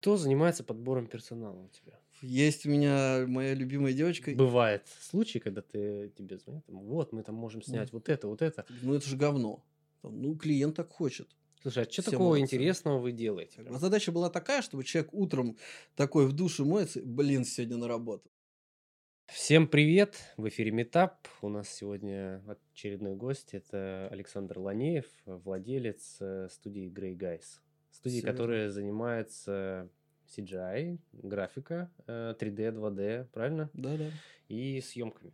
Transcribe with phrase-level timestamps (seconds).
[0.00, 1.92] Кто занимается подбором персонала у тебя?
[2.22, 4.30] Есть у меня моя любимая девочка.
[4.30, 8.64] Бывает случаи, когда ты тебе звонят, вот мы там можем снять вот это, вот это.
[8.80, 9.62] Ну это же говно.
[10.02, 11.28] Ну клиент так хочет.
[11.60, 12.44] Слушай, а что Все такого молодцы.
[12.44, 13.60] интересного вы делаете?
[13.60, 15.58] Бы Задача была такая, чтобы человек утром
[15.96, 18.30] такой в душе моется, блин, сегодня на работу.
[19.26, 20.16] Всем привет!
[20.38, 21.28] В эфире Метап.
[21.42, 22.42] У нас сегодня
[22.72, 23.52] очередной гость.
[23.52, 27.60] Это Александр Ланеев, владелец э, студии Grey Guys.
[27.90, 28.36] Студии, Всё верно.
[28.38, 29.88] которая занимается
[30.28, 33.70] CGI, графика, э, 3D, 2D, правильно?
[33.74, 34.10] Да-да.
[34.48, 35.32] И съемками.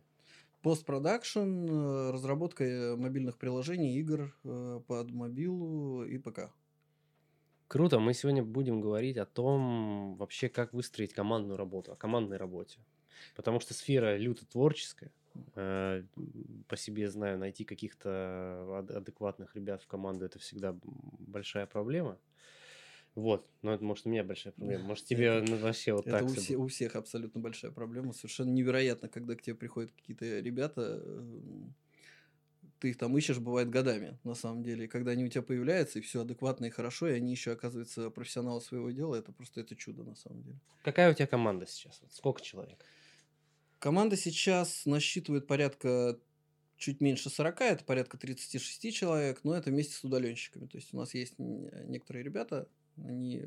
[0.63, 6.51] Постпродакшн, э, разработка э, мобильных приложений, игр э, под мобилу и ПК.
[7.67, 7.99] Круто.
[7.99, 12.79] Мы сегодня будем говорить о том, вообще, как выстроить командную работу, о командной работе.
[13.35, 15.11] Потому что сфера люто творческая.
[15.55, 16.03] Э,
[16.67, 18.09] По себе знаю, найти каких-то
[18.79, 22.19] ад- адекватных ребят в команду это всегда большая проблема.
[23.15, 24.83] Вот, но это может у меня большая проблема.
[24.85, 28.13] Может тебе ну, вообще вот Это так у, всё все- у всех абсолютно большая проблема.
[28.13, 31.39] Совершенно невероятно, когда к тебе приходят какие-то ребята, э,
[32.79, 34.85] ты их там ищешь, бывает, годами, на самом деле.
[34.85, 38.09] И когда они у тебя появляются, и все адекватно и хорошо, и они еще, оказываются,
[38.09, 40.59] профессионалы своего дела, это просто это чудо, на самом деле.
[40.83, 42.01] Какая у тебя команда сейчас?
[42.09, 42.85] Сколько человек?
[43.79, 46.19] Команда сейчас насчитывает порядка
[46.77, 50.67] чуть меньше 40, это порядка 36 человек, но это вместе с удаленщиками.
[50.67, 53.43] То есть у нас есть н- некоторые ребята, они,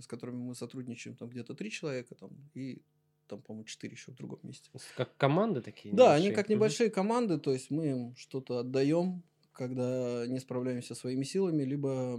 [0.00, 2.82] с которыми мы сотрудничаем, там где-то 3 человека, там, и
[3.26, 4.70] там, по-моему, 4 еще в другом месте.
[4.94, 5.92] Как команды такие?
[5.94, 6.36] Да, они небольшие?
[6.36, 6.54] как Мгм.
[6.56, 9.22] небольшие команды, то есть мы им что-то отдаем,
[9.52, 12.18] когда не справляемся своими силами, либо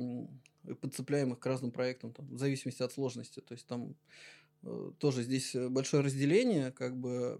[0.82, 3.42] подцепляем их к разным проектам, там, в зависимости от сложности.
[3.42, 3.96] То есть там э,
[5.00, 7.40] тоже здесь э, большое разделение, как бы,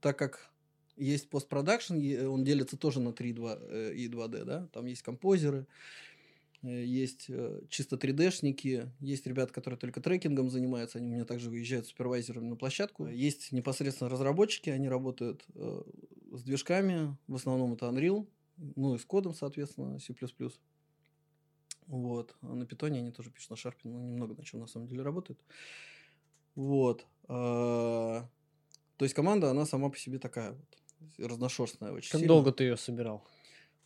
[0.00, 0.50] так как
[0.96, 1.94] есть постпродакшн,
[2.26, 5.66] он делится тоже на 3 э, и 2D, да, там есть композеры,
[6.62, 11.50] э, есть э, чисто 3D-шники, есть ребята, которые только трекингом занимаются, они у меня также
[11.50, 13.06] выезжают супервайзерами на площадку.
[13.06, 15.82] Есть непосредственно разработчики, они работают э,
[16.32, 18.26] с движками, в основном это Unreal,
[18.56, 20.14] ну и с кодом, соответственно, C++.
[21.86, 22.36] Вот.
[22.42, 25.02] А на питоне они тоже пишут на Sharp, но немного на чем на самом деле
[25.02, 25.40] работают.
[26.58, 27.06] Вот.
[27.28, 28.28] А,
[28.96, 32.34] То есть команда, она сама по себе такая вот, разношерстная очень Как сильно.
[32.34, 33.24] долго ты ее собирал?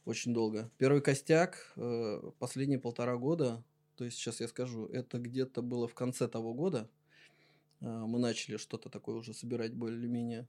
[0.07, 0.71] Очень долго.
[0.79, 3.63] Первый костяк э, последние полтора года,
[3.97, 6.89] то есть сейчас я скажу, это где-то было в конце того года.
[7.81, 10.49] э, мы начали что-то такое уже собирать более-менее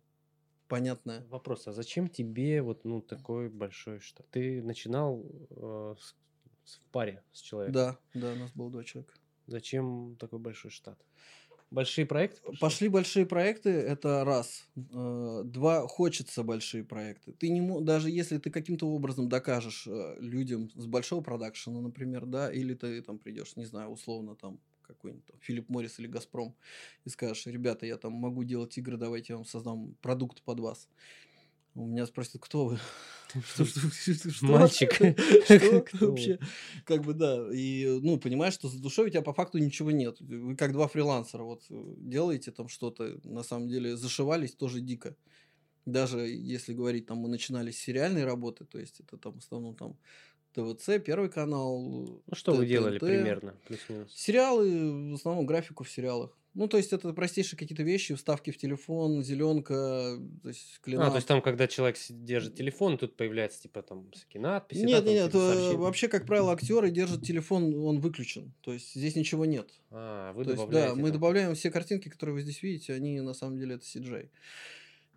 [0.70, 1.26] понятное.
[1.28, 4.26] Вопрос, а зачем тебе вот ну такой большой штат?
[4.32, 6.16] Ты начинал э, с-
[6.64, 7.74] с- в паре с человеком.
[7.74, 9.14] Да, да, у нас было два человека.
[9.46, 10.98] Зачем такой большой штат?
[11.74, 12.40] Большие проекты?
[12.42, 12.60] пошли?
[12.60, 14.68] Пошли большие проекты, это раз.
[14.76, 17.32] Э, Два, хочется большие проекты.
[17.34, 22.52] Ты не даже если ты каким-то образом докажешь э, людям с большого продакшена, например, да,
[22.52, 26.56] или ты там придешь, не знаю, условно там какой-нибудь там Филипп Моррис или Газпром
[27.06, 30.88] и скажешь, ребята, я там могу делать игры, давайте я вам создам продукт под вас.
[31.76, 32.80] У меня спросят, кто вы?
[33.46, 34.46] Что, что, что, что?
[34.46, 34.94] Мальчик.
[35.46, 36.08] Что вы?
[36.08, 36.40] вообще?
[36.86, 37.48] Как бы да.
[37.52, 40.18] И, ну, понимаешь, что за душой у тебя по факту ничего нет.
[40.20, 45.16] Вы как два фрилансера вот э, делаете там что-то, на самом деле зашивались тоже дико.
[45.86, 49.76] Даже если говорить, там мы начинали с сериальной работы, то есть это там в основном
[49.76, 49.98] там
[50.54, 51.82] ТВЦ, Первый канал.
[51.82, 53.56] Ну что вы Т- делали примерно?
[53.68, 54.14] Плюс-минус.
[54.14, 56.38] Сериалы, в основном графику в сериалах.
[56.56, 61.08] Ну, то есть это простейшие какие-то вещи, вставки в телефон, зеленка, то есть клина.
[61.08, 64.82] А, то есть там, когда человек держит телефон, тут появляется типа там всякие надписи.
[64.82, 65.78] да, Нет, там нет, сообщения.
[65.78, 68.54] вообще, как правило, актеры держат телефон, он выключен.
[68.62, 69.72] То есть здесь ничего нет.
[69.90, 70.90] А, вы То есть, добавляете.
[70.90, 71.14] да, мы там.
[71.14, 74.30] добавляем все картинки, которые вы здесь видите, они на самом деле это CGI.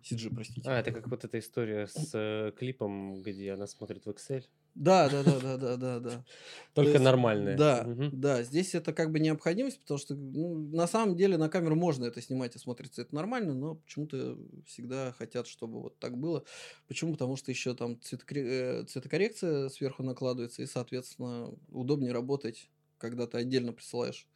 [0.03, 0.69] CG, простите.
[0.69, 4.43] А, это как вот эта история с э, клипом, где она смотрит в Excel.
[4.77, 6.25] Да, да, да, да, да, да, да.
[6.73, 7.57] Только есть, нормальная.
[7.57, 11.75] Да, да, здесь это как бы необходимость, потому что ну, на самом деле на камеру
[11.75, 16.43] можно это снимать и смотрится это нормально, но почему-то всегда хотят, чтобы вот так было.
[16.87, 17.13] Почему?
[17.13, 23.37] Потому что еще там цветокоре- э, цветокоррекция сверху накладывается, и, соответственно, удобнее работать, когда ты
[23.39, 24.29] отдельно присылаешь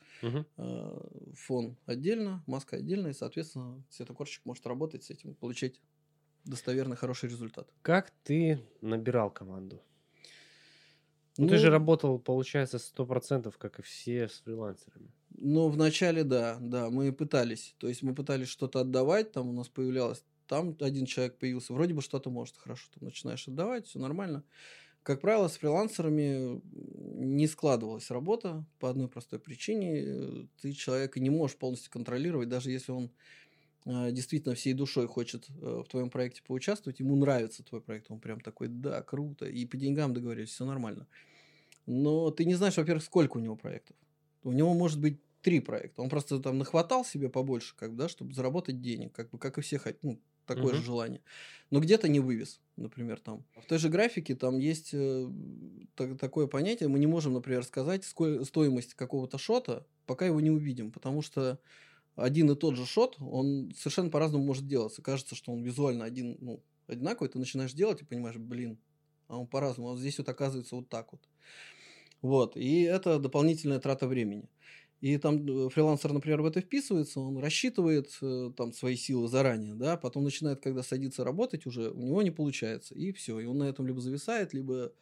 [0.58, 1.00] э,
[1.36, 5.82] фон отдельно, маска отдельно, и, соответственно, цветокорщик может работать с этим, получать
[6.46, 7.74] достоверный хороший результат.
[7.84, 9.84] Как ты набирал команду?
[11.38, 15.12] Ну, ты же работал, получается, сто процентов, как и все с фрилансерами.
[15.38, 17.76] Ну, вначале, да, да, мы пытались.
[17.78, 21.94] То есть мы пытались что-то отдавать, там у нас появлялось, там один человек появился, вроде
[21.94, 24.44] бы что-то может, хорошо, ты начинаешь отдавать, все нормально.
[25.04, 30.48] Как правило, с фрилансерами не складывалась работа по одной простой причине.
[30.62, 33.12] Ты человека не можешь полностью контролировать, даже если он
[33.86, 38.40] действительно всей душой хочет э, в твоем проекте поучаствовать, ему нравится твой проект, он прям
[38.40, 41.08] такой, да, круто, и по деньгам договорились, все нормально.
[41.86, 43.96] Но ты не знаешь, во-первых, сколько у него проектов.
[44.44, 46.02] У него может быть три проекта.
[46.02, 49.58] Он просто там нахватал себе побольше, как бы, да, чтобы заработать денег, как бы, как
[49.58, 50.86] и все хотят, ну, такое же Мгм.
[50.86, 51.22] желание.
[51.70, 53.44] Но где-то не вывез, например, там.
[53.56, 55.28] В той же графике там есть э,
[55.96, 60.52] та- такое понятие, мы не можем, например, сказать сколь- стоимость какого-то шота, пока его не
[60.52, 61.60] увидим, потому что
[62.24, 65.02] один и тот же шот, он совершенно по-разному может делаться.
[65.02, 68.78] Кажется, что он визуально один, ну, одинаковый, ты начинаешь делать и понимаешь, блин,
[69.28, 71.22] а он по-разному, а вот здесь вот оказывается вот так вот.
[72.22, 74.50] Вот, и это дополнительная трата времени.
[75.00, 79.74] И там э, фрилансер, например, в это вписывается, он рассчитывает э, там свои силы заранее,
[79.74, 83.58] да, потом начинает, когда садится работать, уже у него не получается, и все, и он
[83.58, 84.94] на этом либо зависает, либо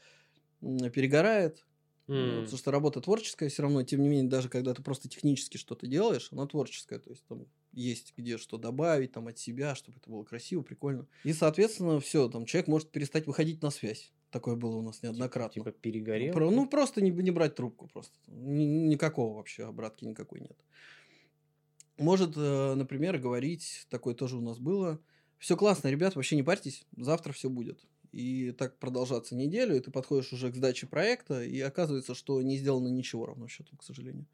[0.61, 1.65] перегорает,
[2.09, 2.41] М.
[2.41, 5.87] потому что работа творческая все равно, тем не менее, даже когда ты просто технически что-то
[5.87, 10.09] делаешь, она творческая, то есть там есть где что добавить там от себя, чтобы это
[10.09, 11.07] было красиво, прикольно.
[11.23, 14.11] И, соответственно, все, там человек может перестать выходить на связь.
[14.31, 15.63] Такое было у нас неоднократно.
[15.63, 16.33] Типа перегорел.
[16.33, 18.15] Про- ну, просто не, не брать трубку просто.
[18.27, 20.57] Ни- никакого вообще обратки никакой нет.
[21.97, 25.01] Может, э, например, говорить, такое тоже у нас было.
[25.37, 27.85] Все классно, ребят, вообще не парьтесь, завтра все будет.
[28.11, 32.57] И так продолжаться неделю, и ты подходишь уже к сдаче проекта, и оказывается, что не
[32.57, 34.27] сделано ничего равно счетом, к сожалению.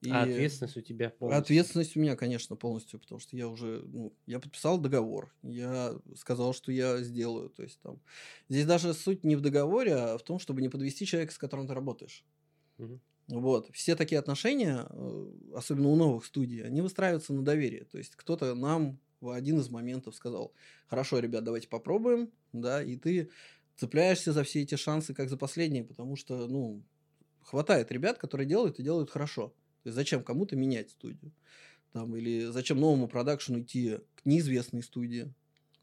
[0.00, 1.64] И А ответственность у тебя полностью.
[1.64, 6.52] Ответственность у меня, конечно, полностью, потому что я уже, ну, я подписал договор, я сказал,
[6.52, 8.02] что я сделаю, то есть там,
[8.48, 11.68] здесь даже суть не в договоре, а в том, чтобы не подвести человека, с которым
[11.68, 12.26] ты работаешь.
[12.78, 13.00] Мгм.
[13.28, 18.16] Вот, все такие отношения, э, особенно у новых студий, они выстраиваются на доверии, то есть
[18.16, 20.52] кто-то нам в один из моментов сказал,
[20.88, 23.30] хорошо, ребят, давайте попробуем, да, и ты
[23.76, 26.82] цепляешься за все эти шансы, как за последние, потому что, ну,
[27.40, 29.48] хватает ребят, которые делают и делают хорошо.
[29.82, 31.32] То есть зачем кому-то менять студию?
[31.92, 35.32] Там, или зачем новому продакшену идти к неизвестной студии?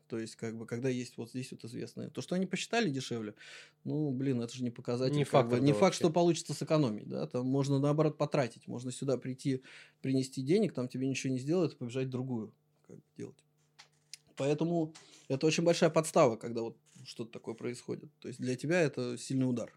[0.08, 2.10] То есть, как бы, когда есть вот здесь вот известные.
[2.10, 3.36] То, что они посчитали дешевле,
[3.84, 5.16] ну, блин, это же не показатель.
[5.16, 6.00] Не факт бы, не факт, вообще.
[6.00, 9.62] что получится сэкономить, да, там можно наоборот потратить, можно сюда прийти,
[10.02, 12.52] принести денег, там тебе ничего не сделают, и побежать в другую
[12.90, 13.38] как бы, делать.
[14.36, 14.94] Поэтому
[15.28, 16.76] это очень большая подстава, когда вот
[17.06, 18.10] что-то такое происходит.
[18.20, 19.74] То есть для тебя это сильный удар.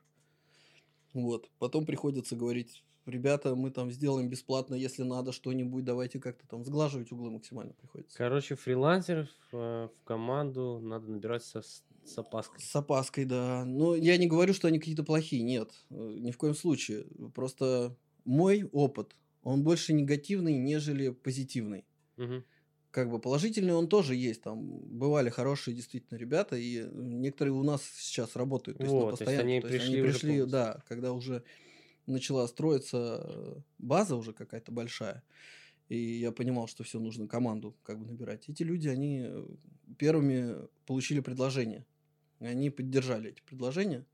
[1.12, 1.50] Вот.
[1.58, 7.12] Потом приходится говорить, ребята, мы там сделаем бесплатно, если надо что-нибудь, давайте как-то там сглаживать
[7.12, 8.16] углы максимально приходится.
[8.16, 11.82] Короче, фрилансеров э, в команду надо набирать со, с
[12.16, 12.60] опаской.
[12.60, 13.64] С опаской, да.
[13.64, 15.70] Но я не говорю, что они какие-то плохие, нет.
[15.90, 17.06] э, Ни в коем случае.
[17.34, 21.84] Просто мой опыт, он больше негативный, нежели позитивный.
[22.16, 22.44] Мгм.
[22.92, 24.42] Как бы положительный он тоже есть.
[24.42, 28.78] Там бывали хорошие действительно ребята, и некоторые у нас сейчас работают.
[28.78, 30.46] То есть на Вот, то есть они То есть пришли они пришли, полностью.
[30.46, 31.42] да, когда уже
[32.06, 35.22] начала строиться э, база уже какая-то большая,
[35.88, 38.48] и я понимал, что все нужно команду как бы набирать.
[38.50, 39.46] Эти люди, они э,
[39.98, 41.86] первыми получили предложение.
[42.40, 44.04] Они поддержали эти предложения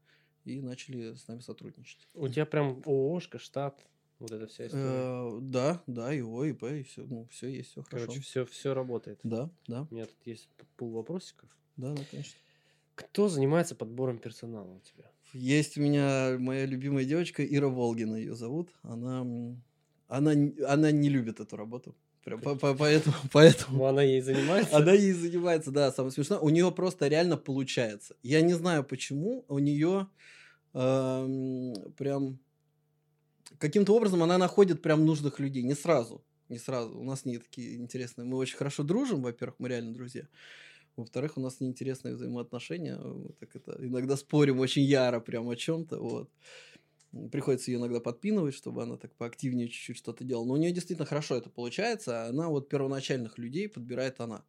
[0.44, 2.06] и начали с нами сотрудничать.
[2.14, 3.84] У тебя прям ООшка, штат,
[4.19, 5.37] вот эта вся история.
[5.37, 8.06] Э, да, да, и О, и П, и все, ну, все есть, все хорошо.
[8.06, 9.20] Короче, все, все работает.
[9.23, 11.49] Да, да, У меня тут есть пол вопросиков.
[11.76, 12.35] да, да, конечно.
[12.94, 15.05] Кто занимается подбором персонала у тебя?
[15.32, 18.70] Есть у меня моя любимая девочка Ира Волгина, ее зовут.
[18.82, 19.20] Она,
[20.09, 20.32] она,
[20.67, 21.94] она не любит эту работу.
[22.25, 24.76] Прям по- по- поэтому, поэтому Ну, она ей занимается?
[24.76, 26.38] она ей занимается, да, самое смешное.
[26.41, 28.17] У нее просто реально получается.
[28.23, 30.09] Я не знаю почему, у нее
[30.73, 32.38] прям
[33.58, 35.62] каким-то образом она находит прям нужных людей.
[35.62, 36.99] Не сразу, не сразу.
[36.99, 38.26] У нас не такие интересные.
[38.26, 40.28] Мы очень хорошо дружим, во-первых, мы реально друзья.
[40.97, 42.97] Во-вторых, у нас неинтересные взаимоотношения.
[42.99, 45.99] Мы так это иногда спорим очень яро прям о чем-то.
[46.00, 46.30] Вот.
[47.30, 50.47] Приходится ее иногда подпинывать, чтобы она так поактивнее чуть-чуть что-то делала.
[50.47, 52.25] Но у нее действительно хорошо это получается.
[52.25, 54.44] а Она вот первоначальных людей подбирает она.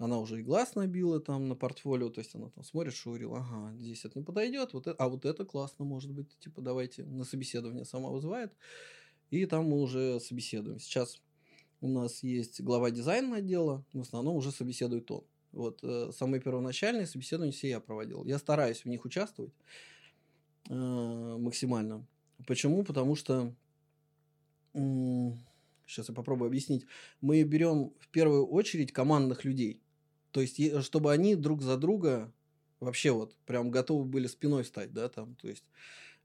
[0.00, 3.76] Она уже и глаз набила там на портфолио, то есть она там смотрит, шурил, ага,
[3.76, 7.24] здесь это не подойдет, вот это, а вот это классно может быть, типа давайте на
[7.24, 8.50] собеседование сама вызывает,
[9.28, 10.78] и там мы уже собеседуем.
[10.78, 11.20] Сейчас
[11.82, 15.22] у нас есть глава дизайна отдела, в основном уже собеседует он.
[15.52, 18.24] Вот э, самые первоначальные собеседования все я проводил.
[18.24, 19.52] Я стараюсь в них участвовать
[20.70, 22.06] э, максимально.
[22.46, 22.84] Почему?
[22.84, 23.54] Потому что
[24.72, 26.86] сейчас я попробую объяснить.
[27.20, 29.82] Мы берем в первую очередь командных людей.
[30.32, 32.32] То есть, чтобы они друг за друга
[32.78, 35.34] вообще вот прям готовы были спиной стать, да, там.
[35.36, 35.64] То есть,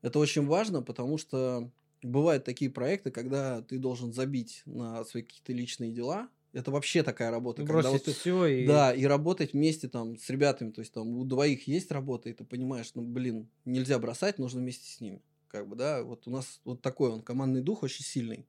[0.02, 1.72] это очень важно, потому что
[2.02, 6.30] бывают такие проекты, когда ты должен забить на свои какие-то личные дела.
[6.54, 7.64] Это вообще такая работа.
[7.64, 8.66] когда вот Бросить ты- все и...
[8.66, 12.34] да, и работать вместе там с ребятами, то есть там у двоих есть работа, и
[12.34, 15.22] ты понимаешь, ну, блин, нельзя бросать, нужно вместе с ними.
[15.50, 18.48] Как бы, да, вот у нас вот такой он, командный дух очень сильный.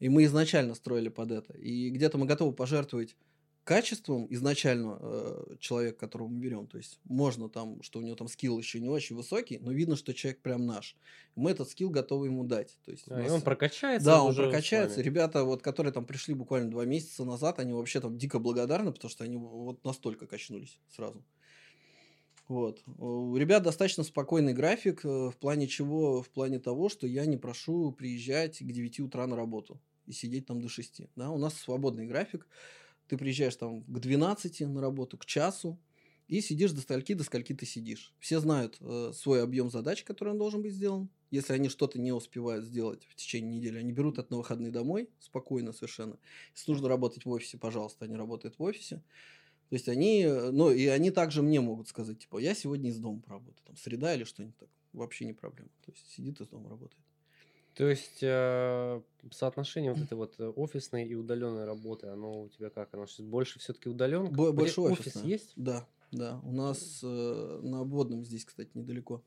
[0.00, 1.52] И мы изначально строили под это.
[1.56, 3.16] И где-то мы готовы пожертвовать
[3.68, 8.26] качеством изначально э, человека, которого мы берем, то есть можно там, что у него там
[8.26, 10.96] скилл еще не очень высокий, но видно, что человек прям наш.
[11.36, 12.78] Мы этот скилл готовы ему дать.
[12.86, 14.06] То есть А, у и нас- он прокачается.
[14.06, 15.02] да, он прокачается.
[15.02, 19.10] Ребята, вот, которые там пришли буквально два месяца назад, они вообще там дико благодарны, потому
[19.10, 21.22] что они вот настолько качнулись сразу.
[22.48, 22.82] Вот.
[22.96, 26.22] У ребят достаточно спокойный график, э, в плане чего?
[26.22, 30.46] В плане того, что я не прошу приезжать к 9 утра на работу и сидеть
[30.46, 31.02] там до 6.
[31.16, 31.28] Да?
[31.30, 32.46] У нас свободный график.
[33.08, 35.78] Ты приезжаешь там к 12 на работу, к часу,
[36.28, 38.14] и сидишь до скольки, до скольки ты сидишь.
[38.18, 41.08] Все знают э, свой объем задач, который он должен быть сделан.
[41.30, 45.08] Если они что-то не успевают сделать в течение недели, они берут это на выходные домой,
[45.20, 46.18] спокойно совершенно.
[46.54, 49.02] Если нужно работать в офисе, пожалуйста, они работают в офисе.
[49.70, 52.98] То есть они, э, ну и они также мне могут сказать, типа, я сегодня из
[52.98, 54.68] дома поработаю, там, среда или что-нибудь так.
[54.92, 55.70] Вообще не проблема.
[55.84, 57.02] То есть сидит из дома работает.
[57.78, 62.70] То есть э, соотношение вот этой вот э, офисной и удаленной работы, оно у тебя
[62.70, 62.92] как?
[62.92, 64.34] Оно сейчас больше все-таки удаленка?
[64.34, 65.52] Бо- Больше офис есть?
[65.54, 66.40] Да, да.
[66.44, 69.22] У нас э, на обводном здесь, кстати, недалеко.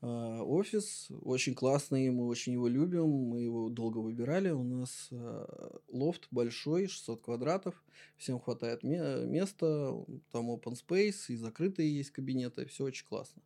[0.00, 4.48] э, офис очень классный, мы очень его любим, мы его долго выбирали.
[4.50, 5.46] У нас э,
[5.88, 7.84] лофт большой, 600 квадратов,
[8.16, 9.94] всем хватает ме- места,
[10.30, 13.42] там open space и закрытые есть кабинеты, все очень классно.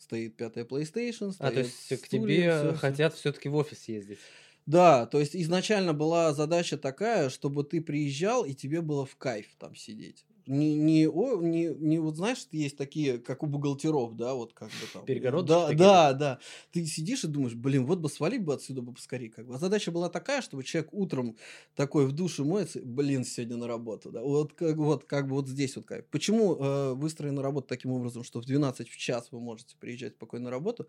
[0.00, 2.78] Стоит пятая PlayStation, А, то есть к стулья, тебе всё- всё.
[2.78, 4.18] хотят все-таки в офис ездить.
[4.66, 9.54] Да, то есть изначально была задача такая, чтобы ты приезжал и тебе было в кайф
[9.58, 10.24] там сидеть.
[10.46, 14.68] Не, не, о, не, не вот знаешь, есть такие, как у бухгалтеров, да, вот как
[14.68, 15.04] бы там.
[15.06, 16.38] Перегородочки Да, такие, да, да.
[16.70, 19.30] Ты сидишь и думаешь, блин, вот бы свалить бы отсюда бы поскорее.
[19.30, 19.54] Как бы.
[19.54, 21.36] А задача была такая, чтобы человек утром
[21.74, 24.22] такой в душе моется, блин, сегодня на работу, да.
[24.22, 26.06] Вот как, вот, как бы вот здесь вот кайф.
[26.10, 30.44] Почему э, выстроена работа таким образом, что в 12 в час вы можете приезжать спокойно
[30.46, 30.88] на работу?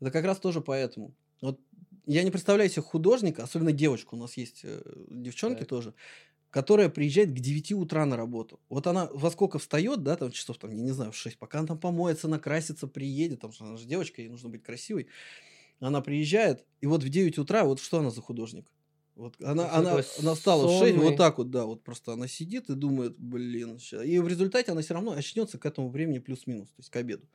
[0.00, 1.14] Это как раз тоже поэтому.
[1.40, 1.60] Вот
[2.06, 5.68] я не представляю себе художника, особенно девочку, у нас есть э, девчонки Так.
[5.68, 5.94] тоже,
[6.52, 8.60] которая приезжает к 9 утра на работу.
[8.68, 11.58] Вот она во сколько встает, да, там часов, там, я не знаю, в 6, пока
[11.58, 15.08] она там помоется, накрасится, приедет, там, что она же девочка, ей нужно быть красивой.
[15.80, 18.66] Она приезжает, и вот в 9 утра, вот что она за художник?
[19.16, 21.08] Вот она, Ну, она, она встала в 6, сонный.
[21.08, 24.04] вот так вот, да, вот просто она сидит и думает, блин, ща».
[24.04, 27.26] и в результате она все равно очнется к этому времени плюс-минус, то есть к обеду.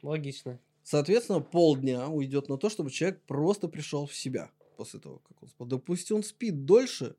[0.00, 0.58] Логично.
[0.82, 5.48] Соответственно, полдня уйдет на то, чтобы человек просто пришел в себя после того, как он
[5.48, 5.66] спал.
[5.66, 7.16] Допустим, он спит дольше,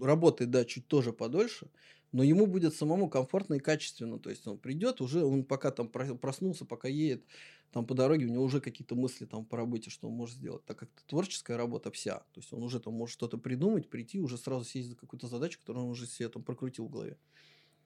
[0.00, 1.68] работает, да, чуть тоже подольше,
[2.12, 4.18] но ему будет самому комфортно и качественно.
[4.18, 7.24] То есть он придет уже, он пока там про- проснулся, пока едет
[7.72, 10.64] там по дороге, у него уже какие-то мысли там по работе, что он может сделать.
[10.66, 12.18] Так как это творческая работа вся.
[12.32, 15.58] То есть он уже там может что-то придумать, прийти, уже сразу сесть за какую-то задачу,
[15.60, 17.16] которую он уже себе там прокрутил в голове.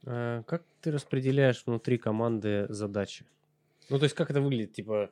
[0.05, 3.27] А, Как ты распределяешь внутри команды задачи?
[3.89, 4.73] Ну, то есть, как это выглядит?
[4.73, 5.11] Типа,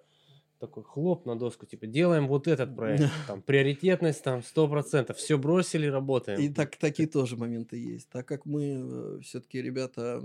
[0.67, 5.87] такой хлоп на доску, типа, делаем вот этот проект, там, приоритетность там 100%, все бросили,
[5.87, 6.41] работаем.
[6.41, 8.09] И так, такие тоже моменты есть.
[8.09, 10.23] Так как мы все-таки ребята,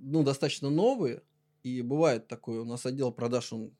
[0.00, 1.22] ну, достаточно новые,
[1.62, 3.72] и бывает такое, у нас отдел продаж, он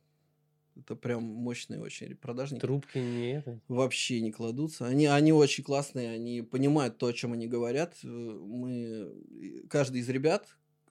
[0.78, 2.60] это прям мощные очень продажники.
[2.60, 3.58] Трубки не это.
[3.68, 4.86] Вообще не кладутся.
[4.86, 7.96] Они, они очень классные, они понимают то, о чем они говорят.
[8.04, 10.46] Э, Мы, э, каждый из ребят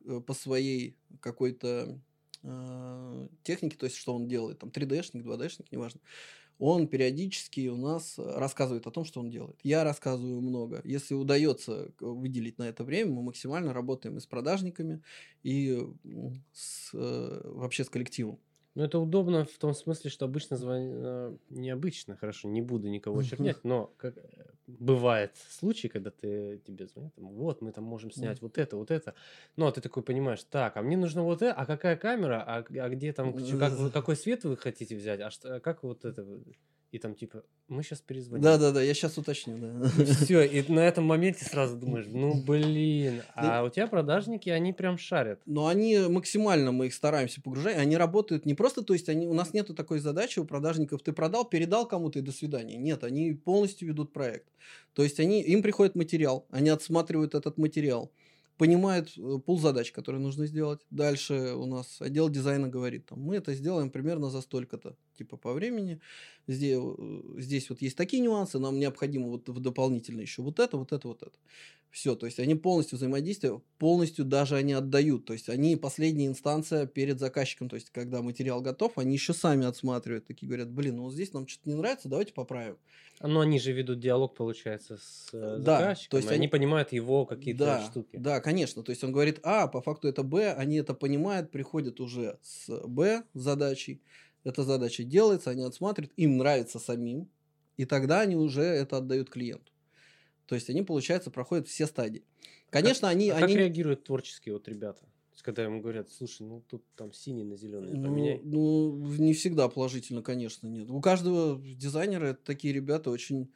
[0.06, 2.00] э, по своей какой-то
[2.44, 6.02] э, технике, то есть что он делает, там 3D-шник, 2D-шник, неважно,
[6.60, 9.60] он периодически у нас рассказывает о том, что он делает.
[9.64, 10.82] Я рассказываю много.
[10.84, 15.04] Если удается к- выделить на это время, мы максимально работаем и с продажниками,
[15.44, 15.80] и
[16.54, 18.40] с, э, вообще с коллективом.
[18.78, 21.34] Ну, это удобно в том смысле, что обычно звонят...
[21.50, 24.22] Необычно, хорошо, не буду никого чернять, но как, э,
[24.68, 28.92] бывает случай, когда ты, тебе звонят, там, вот, мы там можем снять вот это, вот
[28.92, 29.16] это.
[29.56, 32.58] Ну, а ты такой понимаешь, так, а мне нужно вот это, а какая камера, а,
[32.58, 36.24] а где там, как какой свет вы хотите взять, а что, как вот это...
[36.92, 38.44] вы?» И там типа, мы сейчас перезвоним.
[38.44, 39.58] Да-да-да, я сейчас уточню.
[39.58, 40.04] Да.
[40.04, 44.74] И все, и на этом моменте сразу думаешь, ну блин, а у тебя продажники, они
[44.74, 45.42] прям шарят.
[45.46, 49.34] Но они максимально, мы их стараемся погружать, они работают не просто, то есть они, у
[49.34, 52.78] нас нету такой задачи у продажников, ты продал, передал кому-то и до свидания.
[52.78, 54.48] Нет, они полностью ведут проект.
[54.94, 58.12] То есть они, им приходит материал, они отсматривают этот материал,
[58.58, 60.82] понимают э, пул задач, которые нужно сделать.
[60.90, 65.54] Дальше у нас отдел дизайна говорит, там, мы это сделаем примерно за столько-то, типа по
[65.54, 66.00] времени.
[66.48, 66.78] Здесь,
[67.38, 71.08] здесь вот есть такие нюансы, нам необходимо вот в дополнительно еще вот это, вот это,
[71.08, 71.38] вот это.
[71.90, 75.26] Все, то есть они полностью взаимодействуют, полностью даже они отдают.
[75.26, 77.70] То есть они последняя инстанция перед заказчиком.
[77.70, 80.26] То есть когда материал готов, они еще сами отсматривают.
[80.26, 82.78] Такие говорят, блин, ну вот здесь нам что-то не нравится, давайте поправим.
[83.20, 86.92] Но они же ведут диалог, получается, с э, Да, заказчиком, то есть они они- понимают
[86.92, 88.16] его какие-то да, штуки.
[88.16, 88.84] Да, конечно.
[88.84, 92.70] То есть он говорит А, по факту это Б, они это понимают, приходят уже с
[92.86, 94.02] Б задачей.
[94.44, 97.30] Эта задача делается, они отсматривают, им нравится самим,
[97.76, 99.72] и тогда они уже это отдают клиенту.
[100.46, 102.24] То есть они, получается, проходят все стадии.
[102.70, 103.30] Конечно, как, они...
[103.30, 103.48] А они...
[103.48, 105.04] как реагируют творческие вот ребята?
[105.44, 108.42] Когда ему говорят, слушай, ну тут там синий на зеленый ну, поменяй.
[108.44, 110.90] Ну, не всегда положительно, конечно, нет.
[110.90, 113.50] У каждого дизайнера такие ребята очень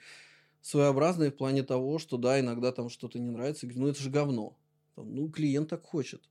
[0.62, 4.10] своеобразные в плане того, что да, иногда там что-то не нравится, говорю, ну это же
[4.10, 4.58] говно.
[4.96, 6.30] Там, ну, клиент так хочет.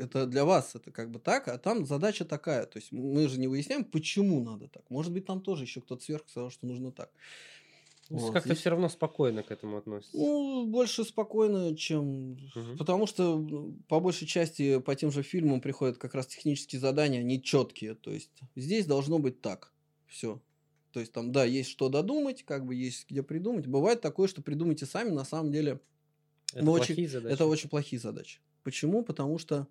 [0.00, 2.66] Это для вас это как бы так, а там задача такая.
[2.66, 4.88] То есть мы же не выясняем, почему надо так.
[4.90, 7.10] Может быть, там тоже еще кто-то сверху сказал, что нужно так.
[8.08, 8.32] Вот.
[8.32, 10.16] Как-то все равно спокойно к этому относится.
[10.16, 12.32] Ну, больше спокойно, чем...
[12.32, 12.76] Угу.
[12.76, 17.20] Потому что ну, по большей части по тем же фильмам приходят как раз технические задания,
[17.20, 17.94] они четкие.
[17.94, 19.72] То есть здесь должно быть так.
[20.08, 20.40] Все.
[20.90, 23.68] То есть там, да, есть что додумать, как бы есть где придумать.
[23.68, 25.80] Бывает такое, что придумайте сами, на самом деле...
[26.52, 27.32] Это плохие очень, задачи.
[27.32, 28.40] Это очень плохие задачи.
[28.64, 29.04] Почему?
[29.04, 29.68] Потому что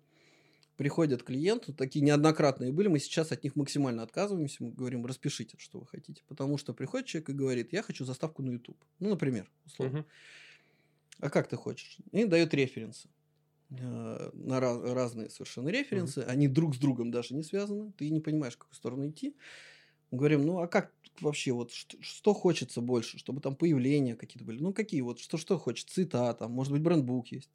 [0.80, 5.78] приходят клиенты, такие неоднократные были, мы сейчас от них максимально отказываемся, мы говорим, распишите, что
[5.78, 6.22] вы хотите.
[6.26, 8.82] Потому что приходит человек и говорит, я хочу заставку на YouTube.
[8.98, 9.98] Ну, например, условно.
[9.98, 10.08] Угу.
[11.18, 11.98] А как ты хочешь?
[12.12, 13.10] И дает референсы
[13.78, 16.30] э, на раз, разные совершенно референсы, угу.
[16.30, 19.36] они друг с другом даже не связаны, ты не понимаешь, в какую сторону идти.
[20.10, 24.62] Говорим, ну а как вообще, вот что, что хочется больше, чтобы там появления какие-то были?
[24.62, 27.50] Ну какие вот, что, что хочет, цитата, может быть брендбук есть.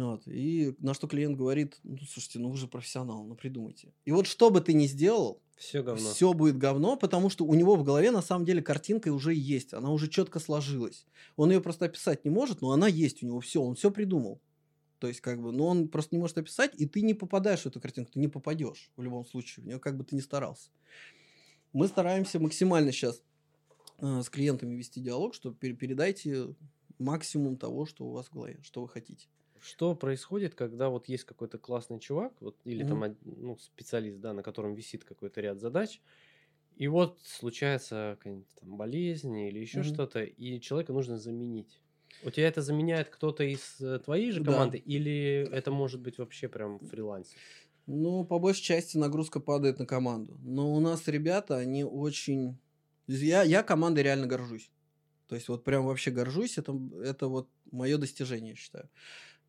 [0.00, 0.22] Вот.
[0.26, 3.92] И на что клиент говорит, ну, слушайте, ну вы же профессионал, ну придумайте.
[4.06, 6.08] И вот что бы ты ни сделал, все говно.
[6.08, 9.74] Все будет говно, потому что у него в голове на самом деле картинка уже есть,
[9.74, 11.06] она уже четко сложилась.
[11.36, 14.40] Он ее просто описать не может, но она есть у него, все, он все придумал.
[15.00, 17.66] То есть, как бы, но он просто не может описать, и ты не попадаешь в
[17.66, 20.70] эту картинку, ты не попадешь в любом случае, в нее как бы ты ни старался.
[21.74, 23.22] Мы стараемся максимально сейчас
[23.98, 26.54] э, с клиентами вести диалог, что передайте
[26.98, 29.28] максимум того, что у вас в голове, что вы хотите.
[29.60, 32.88] Что происходит, когда вот есть какой-то классный чувак, вот, или mm-hmm.
[32.88, 36.00] там ну, специалист, да, на котором висит какой-то ряд задач,
[36.76, 39.94] и вот случается какая-нибудь там болезнь или еще mm-hmm.
[39.94, 41.80] что-то, и человека нужно заменить.
[42.22, 44.84] У тебя это заменяет кто-то из э, твоей же команды, да.
[44.84, 47.38] или это может быть вообще прям фрилансер?
[47.86, 50.38] Ну, по большей части нагрузка падает на команду.
[50.42, 52.56] Но у нас ребята, они очень...
[53.06, 54.70] Я, я командой реально горжусь.
[55.28, 58.88] То есть вот прям вообще горжусь, это, это вот мое достижение, я считаю.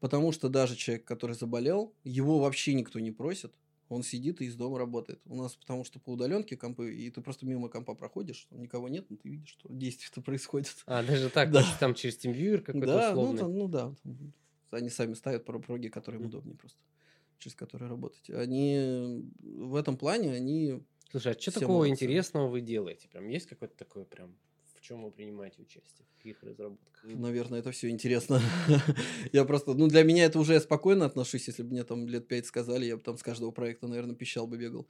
[0.02, 3.54] Потому что даже человек, который заболел, его вообще никто не просит.
[3.88, 5.22] Он сидит и из дома работает.
[5.26, 9.06] У нас потому что по удаленке компы, и ты просто мимо компа проходишь, никого нет,
[9.10, 10.76] но ты видишь, что действие-то происходит.
[10.88, 11.64] А, даже так, да.
[11.80, 13.34] там через TeamViewer какой-то да, условный.
[13.34, 13.94] Ну, там, ну да,
[14.72, 16.80] они сами ставят проги, которые им удобнее просто,
[17.38, 18.28] через которые работать.
[18.32, 20.82] Они в этом плане, они...
[21.12, 21.92] Слушай, а что такого молодцы.
[21.92, 23.08] интересного вы делаете?
[23.10, 24.36] Прям есть какой-то такой прям
[24.92, 26.06] чем вы принимаете участие?
[26.06, 27.04] В каких разработках?
[27.04, 28.42] Наверное, это все интересно.
[29.32, 31.48] я просто, ну, для меня это уже я спокойно отношусь.
[31.48, 34.48] Если бы мне там лет пять сказали, я бы там с каждого проекта, наверное, пищал
[34.48, 34.86] бы, бегал.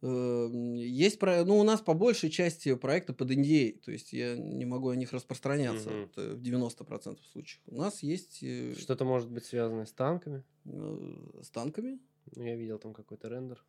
[0.00, 1.44] Эм, есть, про...
[1.44, 4.96] ну, у нас по большей части проекты под NDA, то есть я не могу о
[4.96, 6.10] них распространяться угу.
[6.16, 7.60] в 90% случаев.
[7.66, 8.42] У нас есть...
[8.42, 10.42] Э, Что-то может быть связано с танками?
[10.64, 11.98] Э, с танками?
[12.34, 13.62] Ну, я видел там какой-то рендер.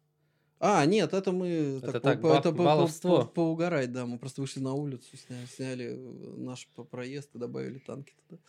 [0.60, 3.20] А, нет, это мы это так, так по, это баловство.
[3.20, 4.06] По, по, поугарать, да.
[4.06, 8.42] Мы просто вышли на улицу, сняли, сняли э, наш проезд и добавили танки туда.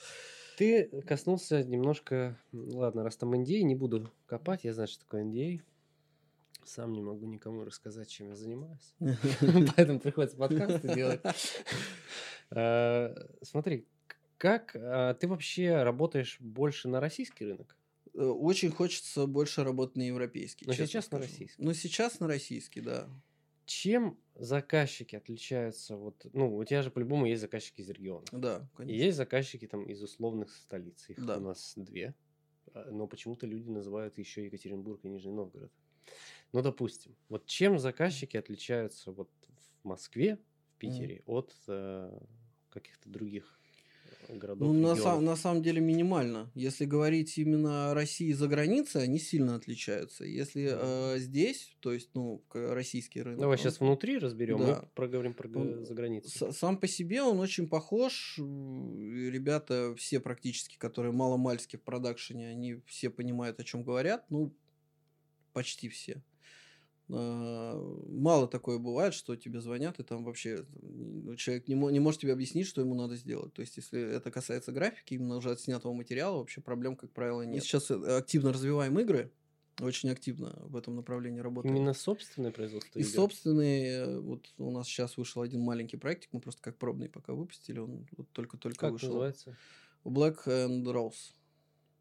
[0.58, 2.36] Ты коснулся немножко...
[2.52, 5.62] Ладно, раз там NDA, не буду копать, я знаю, что такое NDA.
[6.64, 8.94] Сам не могу никому рассказать, чем я занимаюсь.
[9.76, 11.20] Поэтому приходится подкасты делать.
[12.50, 13.86] Э, смотри,
[14.40, 17.76] как а, ты вообще работаешь больше на российский рынок?
[18.14, 20.66] Э, очень хочется больше работать на европейский.
[20.66, 21.22] Но сейчас скажу.
[21.22, 21.62] на российский.
[21.62, 23.08] Но сейчас на российский, да.
[23.66, 25.96] Чем заказчики отличаются?
[25.96, 28.24] Вот, ну, у тебя же по-любому есть заказчики из региона.
[28.32, 28.96] Да, конечно.
[28.96, 31.08] И есть заказчики там из условных столиц.
[31.08, 31.36] Их да.
[31.36, 32.14] у нас две.
[32.74, 35.72] А, но почему-то люди называют еще Екатеринбург и Нижний Новгород.
[36.52, 39.30] Ну, допустим, вот чем заказчики отличаются вот
[39.82, 40.38] в Москве,
[40.74, 41.22] в Питере mm.
[41.26, 42.18] от э,
[42.70, 43.59] каких-то других
[44.38, 44.72] городов.
[44.72, 46.50] Ну, на, сам, на самом деле минимально.
[46.54, 50.24] Если говорить именно о России за границей, они сильно отличаются.
[50.24, 53.40] Если э, здесь, то есть, ну, российский рынок.
[53.40, 54.64] Давай он, сейчас внутри разберем, да.
[54.64, 56.52] мы проговорим про он, за границу.
[56.52, 58.38] Сам по себе он очень похож.
[58.38, 64.24] Ребята все практически, которые маломальски в продакшене, они все понимают, о чем говорят.
[64.30, 64.52] Ну,
[65.52, 66.22] почти все.
[67.12, 67.74] А,
[68.08, 72.32] мало такое бывает, что тебе звонят, и там вообще ну, человек не, не может тебе
[72.32, 73.52] объяснить, что ему надо сделать.
[73.52, 77.54] То есть, если это касается графики, именно уже отснятого материала, вообще проблем, как правило, нет.
[77.56, 79.32] Мы сейчас э, активно развиваем игры,
[79.80, 81.74] очень активно в этом направлении работаем.
[81.74, 83.90] Именно собственное производство И собственные.
[83.90, 87.78] Э, вот у нас сейчас вышел один маленький проектик, мы просто как пробный пока выпустили,
[87.78, 89.08] он вот только-только как вышел.
[89.08, 89.56] называется?
[90.04, 91.34] Black and Rose.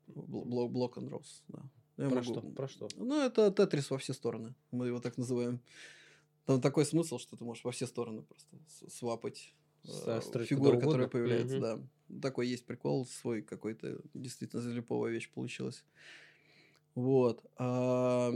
[0.07, 1.63] Block and Rose, да.
[1.99, 2.31] Я Про могу...
[2.31, 2.41] что?
[2.41, 2.87] Про что?
[2.95, 4.55] Ну, это тетрис во все стороны.
[4.71, 5.59] Мы его так называем.
[6.45, 8.55] Там такой смысл, что ты можешь во все стороны просто
[8.89, 11.61] свапать э, фигуры, которая появляется, угу.
[11.61, 12.21] да.
[12.21, 15.83] Такой есть прикол, свой какой-то действительно залиповая вещь получилась.
[16.95, 17.43] Вот.
[17.57, 18.31] А,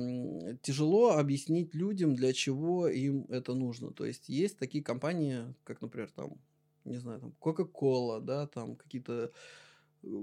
[0.62, 3.92] тяжело объяснить людям, для чего им это нужно.
[3.92, 6.38] То есть есть такие компании, как, например, там,
[6.84, 9.32] не знаю, там Coca-Cola, да, там какие-то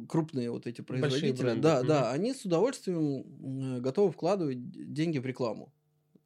[0.09, 1.61] крупные вот эти производители.
[1.61, 5.73] Да, да, они с удовольствием готовы вкладывать деньги в рекламу.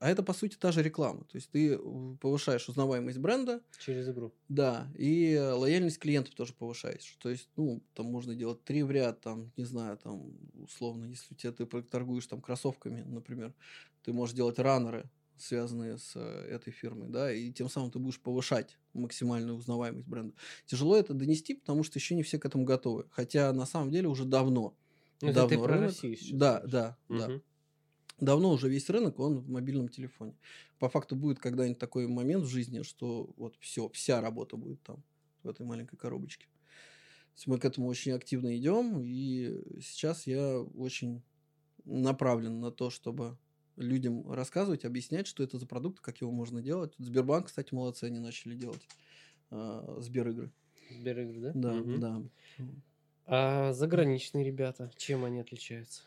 [0.01, 1.25] А это, по сути, та же реклама.
[1.25, 1.79] То есть ты
[2.21, 3.63] повышаешь узнаваемость бренда.
[3.79, 4.35] Через игру.
[4.51, 7.17] Да, и лояльность клиентов тоже повышаешь.
[7.21, 11.33] То есть, ну, там можно делать три в ряд, там, не знаю, там, условно, если
[11.33, 13.55] у тебя ты торгуешь там кроссовками, например,
[14.03, 18.21] ты можешь делать раннеры, связанные с э, этой фирмой, да, и тем самым ты будешь
[18.21, 20.35] повышать максимальную узнаваемость бренда.
[20.67, 23.07] Тяжело это донести, потому что еще не все к этому готовы.
[23.11, 24.77] Хотя на самом деле уже давно.
[25.21, 27.19] Ну, давно это ты про Россию сейчас Да, да, угу.
[27.19, 27.41] да
[28.21, 30.37] давно уже весь рынок, он в мобильном телефоне.
[30.79, 35.03] По факту будет когда-нибудь такой момент в жизни, что вот все, вся работа будет там,
[35.43, 36.47] в этой маленькой коробочке.
[37.47, 41.23] мы к этому очень активно идем, и сейчас я очень
[41.85, 43.37] направлен на то, чтобы
[43.77, 46.95] людям рассказывать, объяснять, что это за продукт, как его можно делать.
[46.99, 48.87] Сбербанк, кстати, молодцы, они начали делать
[49.51, 50.51] э, Сберигры.
[50.91, 51.53] Сберигры, да?
[51.55, 51.99] Да, угу.
[51.99, 52.23] да.
[53.27, 56.03] А заграничные ребята, чем они отличаются?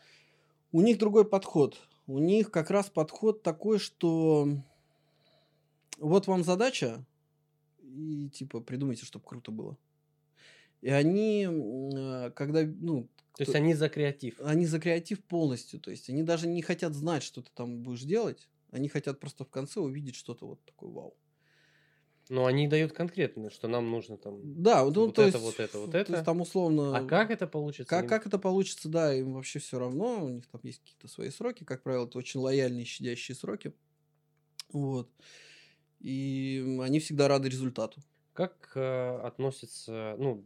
[0.72, 1.78] У них другой подход
[2.08, 4.48] у них как раз подход такой, что
[5.98, 7.04] вот вам задача,
[7.82, 9.76] и типа придумайте, чтобы круто было.
[10.80, 13.06] И они, э, когда, ну...
[13.38, 14.40] То есть они за креатив?
[14.40, 15.78] Они за креатив полностью.
[15.78, 18.48] То есть они даже не хотят знать, что ты там будешь делать.
[18.72, 21.16] Они хотят просто в конце увидеть что-то вот такое вау.
[22.28, 25.60] Но они дают конкретно, что нам нужно там да, ну, вот то это, есть, вот
[25.60, 26.04] это, вот это.
[26.04, 26.98] То есть там условно...
[26.98, 27.88] А как это получится?
[27.88, 31.30] Как, как это получится, да, им вообще все равно, у них там есть какие-то свои
[31.30, 33.72] сроки, как правило, это очень лояльные, щадящие сроки.
[34.72, 35.08] Вот.
[36.00, 38.02] И они всегда рады результату.
[38.34, 40.44] Как э, относятся, ну,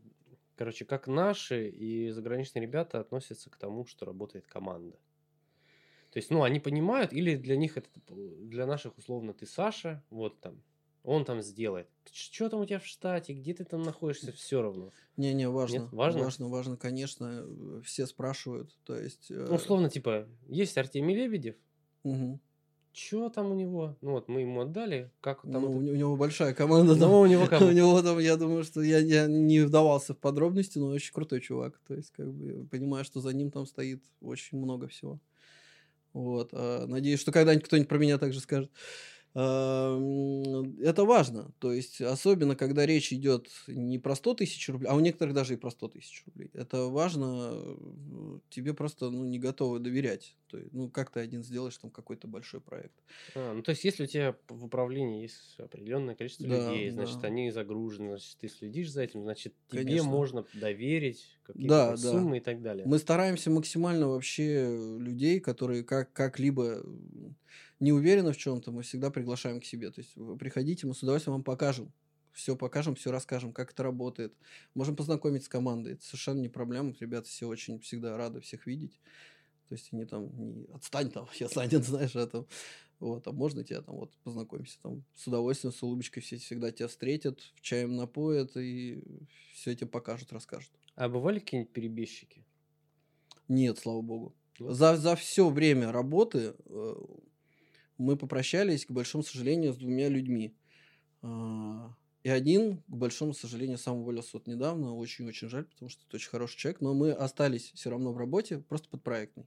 [0.63, 4.97] короче, как наши и заграничные ребята относятся к тому, что работает команда?
[6.13, 10.39] То есть, ну, они понимают, или для них это, для наших условно, ты Саша, вот
[10.41, 10.63] там,
[11.03, 11.89] он там сделает.
[12.13, 14.91] Что там у тебя в штате, где ты там находишься, все равно.
[15.17, 15.79] Не-не, важно.
[15.79, 15.93] Нет?
[15.93, 16.23] Важно?
[16.23, 17.43] Важно, важно, конечно.
[17.45, 18.79] Э, все спрашивают.
[18.85, 19.33] То есть...
[19.33, 19.47] Э...
[19.49, 21.57] Ну, условно, типа, есть Артемий Лебедев.
[22.05, 22.39] Угу.
[22.93, 23.97] Что там у него?
[24.03, 25.53] Ну вот мы ему отдали, как там.
[25.53, 25.93] Ну, это...
[25.93, 26.95] у него большая команда.
[26.95, 27.67] Ну, у него команда.
[27.73, 31.41] У него там, я думаю, что я, я не вдавался в подробности, но очень крутой
[31.41, 31.81] чувак.
[31.87, 35.19] То есть, как бы, понимаю, что за ним там стоит очень много всего.
[36.13, 36.51] Вот.
[36.53, 38.71] А, надеюсь, что когда-нибудь кто-нибудь про меня также скажет.
[39.35, 41.53] Это важно.
[41.59, 45.55] То есть, особенно, когда речь идет не про 100 тысяч рублей, а у некоторых даже
[45.55, 46.51] и про 100 тысяч рублей.
[46.53, 50.37] Это важно, э, тебе просто ну, не готовы доверять.
[50.53, 52.93] То есть, ну, как ты один сделаешь там какой-то большой проект.
[53.35, 57.21] А, ну, то есть, если у тебя в управлении есть определенное количество да, людей, значит,
[57.21, 57.29] да.
[57.29, 60.11] они загружены, значит, ты следишь за этим, значит, тебе Конечно.
[60.11, 62.37] можно доверить какие-то да, суммы да.
[62.37, 62.87] и так далее.
[62.87, 66.85] Мы стараемся максимально вообще людей, которые как- как-либо
[67.81, 69.91] не уверены в чем-то, мы всегда приглашаем к себе.
[69.91, 71.91] То есть приходите, мы с удовольствием вам покажем.
[72.33, 74.35] Все покажем, все расскажем, как это работает.
[74.75, 75.95] Можем познакомить с командой.
[75.95, 76.95] Это совершенно не проблема.
[76.99, 79.01] Ребята все очень всегда рады всех видеть.
[79.73, 82.45] То есть они там не отстань там, я занят, знаешь, это.
[83.01, 86.89] Вот, а можно тебя там вот познакомиться там с удовольствием, с улыбочкой все всегда тебя
[86.89, 89.03] встретят, в чаем напоят и
[89.55, 90.71] все тебе покажут, расскажут.
[90.95, 92.45] А бывали какие-нибудь перебежчики?
[93.49, 94.35] Нет, слава богу.
[94.59, 96.95] За, за все время работы э,
[97.97, 100.55] мы попрощались, к большому сожалению, с двумя людьми.
[101.23, 104.95] А, и один, к большому сожалению, сам уволился вот недавно.
[104.95, 106.81] Очень-очень жаль, потому что это очень хороший человек.
[106.81, 109.47] Но мы остались все равно в работе, просто под проектной.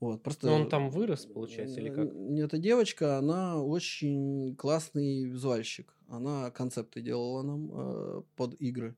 [0.00, 0.46] Вот, просто...
[0.46, 2.08] Но он там вырос, получается, или как?
[2.12, 5.94] Эта девочка, она очень классный визуальщик.
[6.08, 8.94] Она концепты делала нам э, под игры.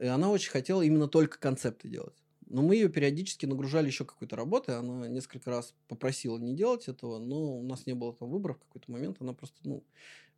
[0.00, 2.24] И она очень хотела именно только концепты делать.
[2.46, 4.76] Но мы ее периодически нагружали еще какой-то работой.
[4.78, 8.58] Она несколько раз попросила не делать этого, но у нас не было там выбора в
[8.58, 9.16] какой-то момент.
[9.20, 9.82] Она просто, ну,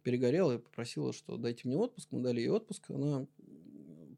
[0.07, 2.07] перегорела и попросила, что дайте мне отпуск.
[2.13, 2.91] Мы дали ей отпуск.
[2.93, 3.27] Она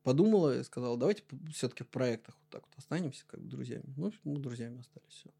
[0.03, 3.94] подумала и сказала, давайте все-таки в проектах вот так вот останемся, как бы друзьями.
[3.96, 5.09] Ну, мы друзьями остались.
[5.09, 5.31] Все.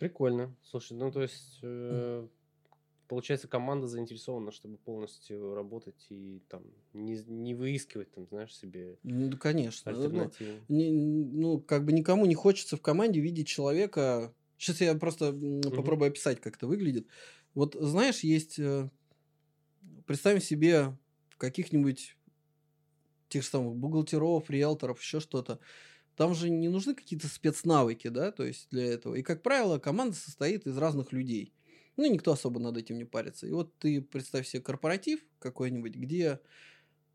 [0.00, 0.52] Прикольно.
[0.64, 2.26] Слушай, ну то есть э,
[3.06, 9.36] получается, команда заинтересована, чтобы полностью работать и там не, не выискивать, там, знаешь, себе Ну,
[9.36, 9.92] конечно.
[9.92, 10.08] Ну.
[10.08, 10.30] Ну,
[10.68, 14.34] не, ну, как бы никому не хочется в команде видеть человека...
[14.58, 15.70] Сейчас я просто угу.
[15.70, 17.06] попробую описать, как это выглядит.
[17.54, 18.58] Вот, знаешь, есть...
[20.06, 20.96] Представим себе
[21.36, 22.16] каких-нибудь
[23.28, 25.58] тех же самых бухгалтеров, риэлторов, еще что-то.
[26.16, 29.16] Там же не нужны какие-то спецнавыки, да, то есть для этого.
[29.16, 31.52] И, как правило, команда состоит из разных людей.
[31.96, 33.46] Ну, никто особо над этим не парится.
[33.46, 36.40] И вот ты представь себе корпоратив какой-нибудь, где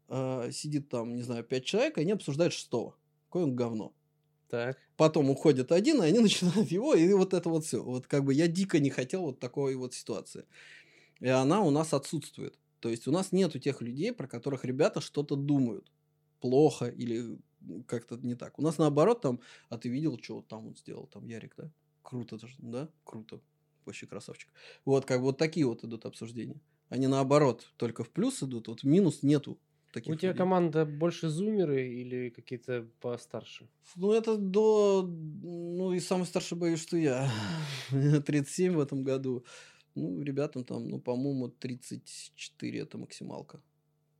[0.09, 2.95] э, сидит там, не знаю, пять человек, и они обсуждают шестого.
[3.27, 3.95] Какое он говно.
[4.49, 4.77] Так.
[4.97, 7.81] Потом уходит один, и они начинают его, и вот это вот все.
[7.81, 10.45] Вот как бы я дико не хотел вот такой вот ситуации.
[11.19, 12.57] И она у нас отсутствует.
[12.81, 15.91] То есть у нас нету тех людей, про которых ребята что-то думают.
[16.39, 17.39] Плохо или
[17.85, 18.57] как-то не так.
[18.57, 19.39] У нас наоборот там,
[19.69, 21.71] а ты видел, что там он сделал, там Ярик, да?
[22.01, 22.89] Круто, да?
[23.03, 23.39] Круто.
[23.85, 24.49] Вообще красавчик.
[24.83, 26.59] Вот как бы вот такие вот идут обсуждения.
[26.89, 29.59] Они наоборот только в плюс идут, вот в минус нету
[29.93, 30.37] таких У тебя людей.
[30.39, 33.69] команда больше зумеры или какие-то постарше?
[33.95, 35.03] Ну, это до...
[35.03, 37.29] Ну, и самый старший боюсь, что я.
[37.91, 39.45] Мне 37 в этом году.
[39.95, 43.57] Ну, ребятам там, ну, по-моему, 34 это максималка.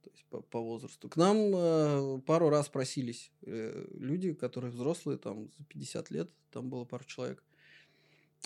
[0.04, 1.10] То есть по, по возрасту.
[1.10, 6.30] К нам э, пару раз просились э, люди, которые взрослые, там, за 50 лет.
[6.52, 7.44] Там было пару человек.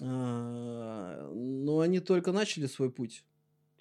[0.02, 3.24] А, но они только начали свой путь.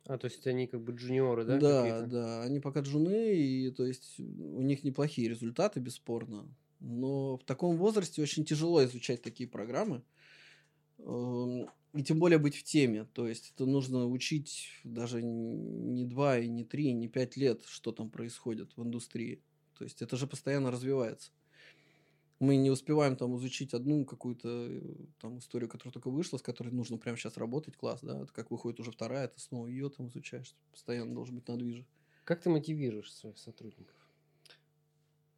[0.06, 1.58] А, то есть они как бы джуниоры, да?
[1.58, 2.06] Да, какие-то?
[2.06, 6.46] да, они пока джуны, и то есть у них неплохие результаты, бесспорно.
[6.80, 10.02] Но в таком возрасте очень тяжело изучать такие программы.
[11.94, 13.04] И тем более быть в теме.
[13.12, 17.62] То есть это нужно учить даже не два, и не три, и не пять лет,
[17.66, 19.42] что там происходит в индустрии.
[19.78, 21.30] То есть это же постоянно развивается.
[22.40, 24.80] Мы не успеваем там изучить одну какую-то э,
[25.20, 28.50] там историю, которая только вышла, с которой нужно прямо сейчас работать, класс, да, это как
[28.50, 31.86] выходит уже вторая, ты снова ее там изучаешь, постоянно должен быть на движе.
[32.24, 33.94] Как ты мотивируешь своих сотрудников?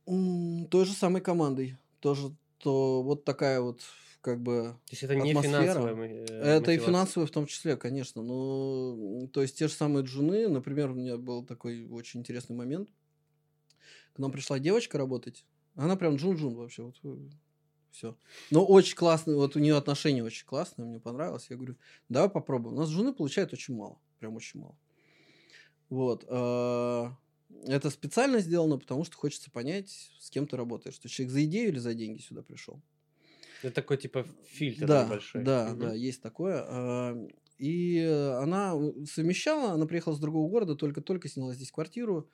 [0.06, 3.82] М, Той же самой командой, тоже то вот такая вот
[4.26, 5.62] как бы То есть это не Атмосфера.
[5.62, 8.24] финансовая э, это и финансовые в том числе, конечно.
[8.24, 12.88] Но то есть те же самые джуны, например, у меня был такой очень интересный момент.
[14.14, 15.44] К нам пришла девочка работать.
[15.76, 16.82] Она прям джун-джун вообще.
[16.82, 16.96] Вот,
[17.92, 18.16] все.
[18.50, 21.46] Но очень классный, вот у нее отношения очень классные, мне понравилось.
[21.48, 21.76] Я говорю,
[22.08, 22.74] давай попробуем.
[22.74, 24.76] У нас жены получают очень мало, прям очень мало.
[25.88, 26.24] Вот.
[26.28, 27.14] а,
[27.64, 30.96] Это специально сделано, потому что хочется понять, с кем ты работаешь.
[30.96, 32.82] Что человек за идею или за деньги сюда пришел.
[33.62, 35.44] Это такой типа фильтр Да, небольшой.
[35.44, 35.80] да, Мгм.
[35.80, 36.64] да, есть такое.
[36.66, 37.16] А,
[37.58, 38.74] И э, она
[39.06, 42.28] совмещала, она приехала с другого города, только-только сняла здесь квартиру,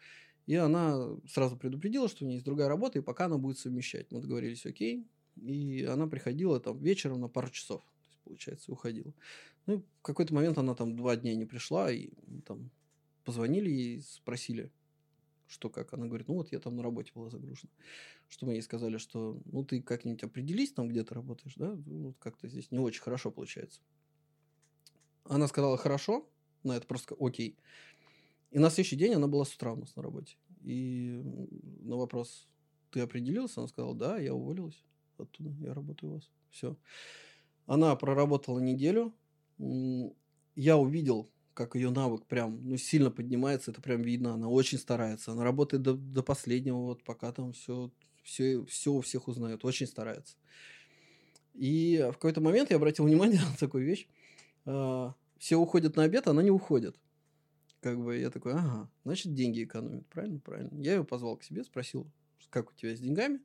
[0.47, 4.11] и она сразу предупредила, что у нее есть другая работа, и пока она будет совмещать.
[4.11, 5.07] Мы договорились, окей.
[5.41, 9.15] И она приходила там вечером на пару часов, то есть, получается, уходила.
[9.67, 12.11] Ну, и в какой-то момент она там два дня не пришла, и
[12.45, 12.71] там
[13.25, 14.73] позвонили ей, спросили,
[15.53, 15.93] что как.
[15.93, 17.71] Она говорит, ну вот я там на работе была загружена.
[18.29, 21.75] Что мы ей сказали, что ну ты как-нибудь определись там, где ты работаешь, да?
[21.87, 23.81] Ну, Вот как-то здесь не очень хорошо получается.
[25.25, 26.29] Она сказала хорошо,
[26.65, 27.59] на это просто окей.
[28.51, 30.37] И на следующий день она была с утра у нас на работе.
[30.63, 31.21] И
[31.81, 32.49] на вопрос,
[32.91, 33.61] ты определился?
[33.61, 34.83] Она сказала, да, я уволилась
[35.19, 36.31] оттуда, я работаю у вас.
[36.51, 36.77] Все.
[37.67, 39.15] Она проработала неделю.
[40.55, 44.35] Я увидел, как ее навык прям ну, сильно поднимается, это прям видно.
[44.35, 45.33] Она очень старается.
[45.33, 47.91] Она работает до, до последнего, вот пока там все,
[48.23, 49.65] все, все у всех узнает.
[49.65, 50.37] Очень старается.
[51.55, 54.07] И в какой-то момент я обратил внимание на такую вещь.
[54.65, 56.97] А, Все уходят на обед, а она не уходит.
[57.81, 60.07] Как бы я такой, ага, значит, деньги экономит.
[60.07, 60.71] Правильно, правильно.
[60.81, 62.07] Я ее позвал к себе, спросил,
[62.49, 63.41] как у тебя с деньгами.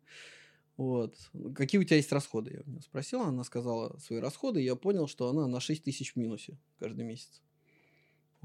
[0.77, 1.17] Вот.
[1.55, 2.53] Какие у тебя есть расходы?
[2.53, 6.13] Я у нее спросил, она сказала свои расходы, я понял, что она на 6 тысяч
[6.13, 7.41] в минусе каждый месяц.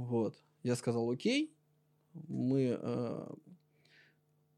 [0.03, 0.43] Вот.
[0.63, 1.55] Я сказал, окей.
[2.29, 3.27] Мы э,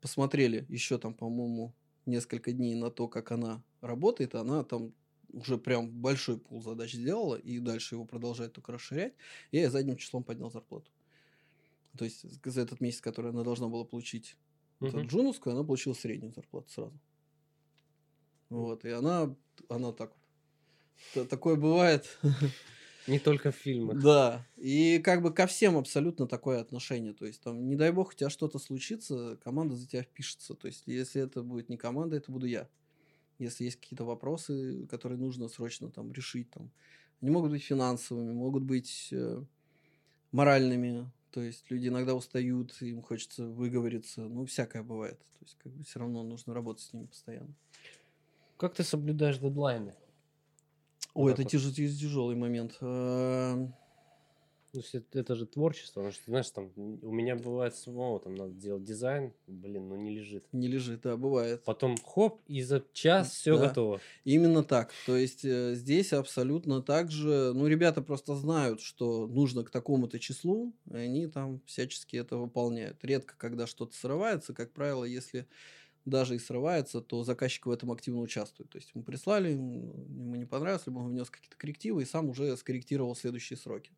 [0.01, 1.75] посмотрели еще там, по-моему,
[2.07, 4.35] несколько дней на то, как она работает.
[4.35, 4.93] Она там
[5.33, 9.15] уже прям большой пул задач сделала, и дальше его продолжает только расширять.
[9.53, 10.91] И я задним числом поднял зарплату.
[11.97, 14.37] То есть за этот месяц, который она должна была получить
[14.81, 14.89] Мгм.
[14.89, 16.99] эту джуновскую, она получила среднюю зарплату сразу.
[18.49, 19.35] Вот, и она,
[19.69, 20.13] она так
[21.15, 21.29] вот.
[21.29, 22.19] Такое бывает.
[23.07, 24.01] Не только в фильмах.
[24.03, 24.47] Да.
[24.57, 27.13] И как бы ко всем абсолютно такое отношение.
[27.13, 30.55] То есть, там, не дай бог, у тебя что-то случится, команда за тебя впишется.
[30.55, 32.69] То есть, если это будет не команда, это буду я.
[33.39, 36.71] Если есть какие-то вопросы, которые нужно срочно там решить, там,
[37.21, 39.43] они могут быть финансовыми, могут быть э,
[40.33, 41.11] моральными.
[41.31, 44.23] То есть люди иногда устают, им хочется выговориться.
[44.23, 45.19] Ну, всякое бывает.
[45.19, 47.55] То есть, как бы все равно нужно работать с ними постоянно.
[48.57, 49.95] Как ты соблюдаешь дедлайны?
[51.15, 52.77] Ой, это тяжелый момент.
[52.81, 53.75] Эм,
[54.75, 58.55] Ну, это, это же творчество, потому что, знаешь, там у меня бывает самого, там надо
[58.55, 60.47] делать дизайн, блин, ну не лежит.
[60.53, 61.63] Не лежит, да, бывает.
[61.65, 63.69] Потом хоп, и за час все Да.
[63.69, 64.01] готово.
[64.25, 64.93] Именно так.
[65.07, 67.53] То есть э, здесь абсолютно так же.
[67.55, 73.05] Ну, ребята просто знают, что нужно к такому-то числу, и они там всячески это выполняют.
[73.05, 75.47] Редко, когда что-то срывается, как правило, если
[76.05, 78.71] даже и срывается, то заказчик в этом активно участвует.
[78.71, 82.57] То есть мы прислали, ему не понравилось, либо он внес какие-то коррективы и сам уже
[82.57, 83.93] скорректировал следующие сроки.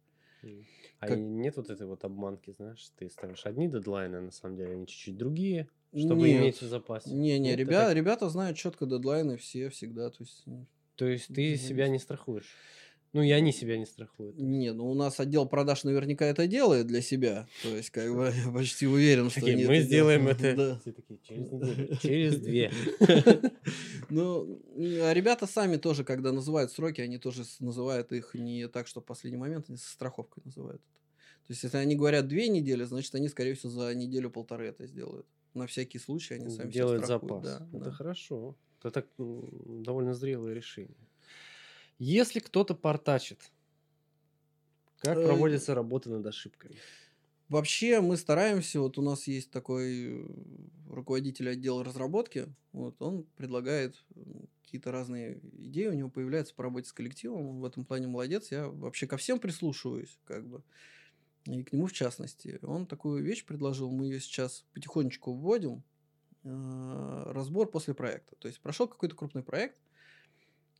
[1.00, 4.56] А Как- нет вот этой вот обманки, знаешь, ты ставишь одни дедлайны, а на самом
[4.56, 6.40] деле они чуть-чуть другие, чтобы Нет.
[6.42, 7.10] иметь в запасе.
[7.10, 10.10] Не-не, Нет, ребята, это- ребята знают четко дедлайны все всегда.
[10.10, 10.44] То есть,
[10.94, 12.54] То есть ты себя не страхуешь.
[13.16, 14.36] Ну и они себя не страхуют.
[14.36, 17.48] не, ну у нас отдел продаж наверняка это делает для себя.
[17.62, 20.42] То есть, как бы, я почти уверен, что они мы сделаем делают».
[20.42, 20.80] это.
[21.26, 22.70] Через неделю, через две.
[24.10, 29.00] Ну, а ребята сами тоже, когда называют сроки, они тоже называют их не так, что
[29.00, 31.00] в последний момент, они со страховкой называют это.
[31.46, 35.26] То есть, если они говорят две недели, значит, они, скорее всего, за неделю-полторы это сделают.
[35.54, 37.42] На всякий случай они сами себя Делают запас.
[37.42, 38.56] да, Это хорошо.
[38.78, 40.98] Это так довольно зрелое решение.
[41.98, 43.52] Если кто-то портачит,
[44.98, 46.76] как Э, проводятся работы над ошибками?
[47.48, 50.26] Вообще мы стараемся, вот у нас есть такой э,
[50.88, 56.88] руководитель отдела разработки, вот он предлагает м, какие-то разные идеи, у него появляются по работе
[56.88, 60.64] с коллективом, он в этом плане молодец, я вообще ко всем прислушиваюсь, как бы,
[61.46, 62.58] и к нему в частности.
[62.62, 65.84] Он такую вещь предложил, мы ее сейчас потихонечку вводим,
[66.44, 69.78] э, разбор после проекта, то есть прошел какой-то крупный проект,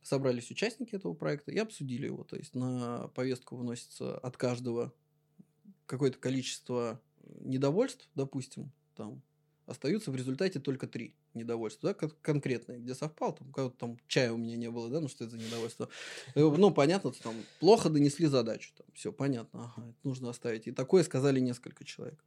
[0.01, 4.93] собрались участники этого проекта и обсудили его, то есть на повестку выносится от каждого
[5.85, 7.01] какое-то количество
[7.39, 9.21] недовольств, допустим, там
[9.65, 13.97] остаются в результате только три недовольства, да, кон- конкретные, где совпал, там, у кого-то там
[14.07, 15.89] чая у меня не было, да, ну что это за недовольство.
[16.35, 20.67] Ну, понятно, там плохо донесли задачу, там, все понятно, ага, это нужно оставить.
[20.67, 22.23] И такое сказали несколько человек.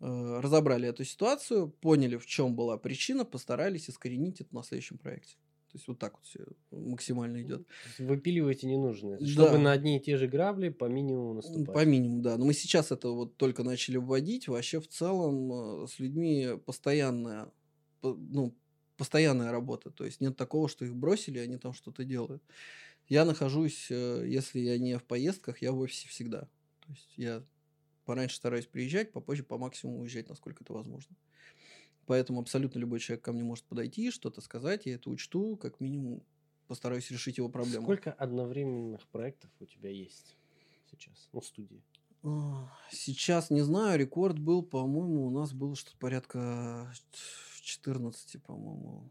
[0.00, 5.36] Э, Разобрали эту ситуацию, поняли, в чем была причина, постарались искоренить это на следующем проекте.
[5.72, 7.66] То есть вот так вот все максимально идет.
[7.66, 9.26] То есть Выпиливаете ненужное, Да.
[9.26, 11.74] чтобы на одни и те же грабли по минимуму наступать.
[11.74, 12.36] По минимуму, да.
[12.36, 14.48] Но мы сейчас это вот только начали вводить.
[14.48, 17.50] Вообще в целом э, с людьми постоянная,
[18.02, 18.54] по- ну,
[18.98, 19.90] постоянная работа.
[19.90, 22.42] То есть нет такого, что их бросили, они там что-то делают.
[23.08, 26.42] Я нахожусь, э, если я не в поездках, я в офисе всегда.
[26.86, 27.42] То есть я
[28.04, 31.16] пораньше стараюсь приезжать, попозже по максимуму уезжать, насколько это возможно.
[32.06, 36.22] Поэтому абсолютно любой человек ко мне может подойти, что-то сказать, я это учту, как минимум
[36.66, 37.84] постараюсь решить его проблему.
[37.84, 40.36] Сколько одновременных проектов у тебя есть
[40.90, 41.28] сейчас?
[41.32, 41.82] Ну, в студии.
[42.90, 46.92] Сейчас не знаю, рекорд был, по-моему, у нас было что-то порядка
[47.62, 49.10] 14, по-моему,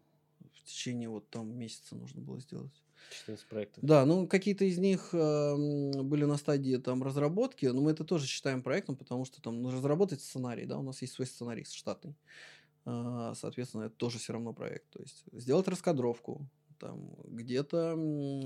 [0.54, 2.72] в течение вот там месяца нужно было сделать.
[3.10, 3.84] 14 проектов.
[3.84, 8.26] Да, ну какие-то из них эм, были на стадии там разработки, но мы это тоже
[8.28, 12.16] считаем проектом, потому что там ну, разработать сценарий, да, у нас есть свой сценарий штатный.
[12.86, 14.90] А, Соответственно, это тоже все равно проект.
[14.90, 16.48] То есть сделать раскадровку,
[16.80, 17.94] там где-то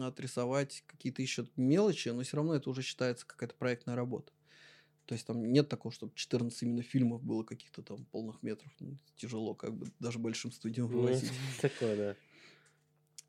[0.06, 4.34] отрисовать какие-то еще мелочи, но все равно это уже считается какая-то проектная работа.
[5.06, 8.72] То есть там нет такого, чтобы 14 именно фильмов было каких-то там полных метров.
[8.80, 11.32] Ну, тяжело как бы даже большим студиям Ну, вывозить.
[11.62, 12.16] такое, да.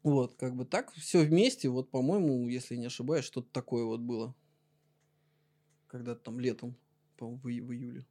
[0.02, 4.34] Вот, как бы так все вместе, вот, по-моему, если не ошибаюсь, что-то такое вот было.
[5.88, 6.76] Когда-то там летом,
[7.16, 8.06] по-моему, в, ию- в июле.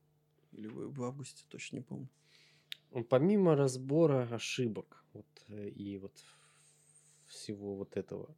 [0.51, 2.09] Или в, в августе, точно не помню.
[2.95, 6.13] Ну, Помимо разбора ошибок вот, э, и вот
[7.25, 8.33] всего вот этого,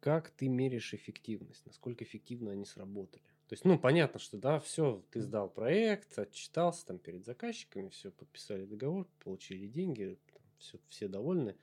[0.00, 1.64] как ты меряешь эффективность?
[1.64, 3.22] Насколько эффективно они сработали?
[3.48, 8.10] То есть, ну, понятно, что, да, все, ты сдал проект, отчитался там перед заказчиками, все,
[8.10, 10.18] подписали договор, получили деньги,
[10.58, 11.56] все, все довольны.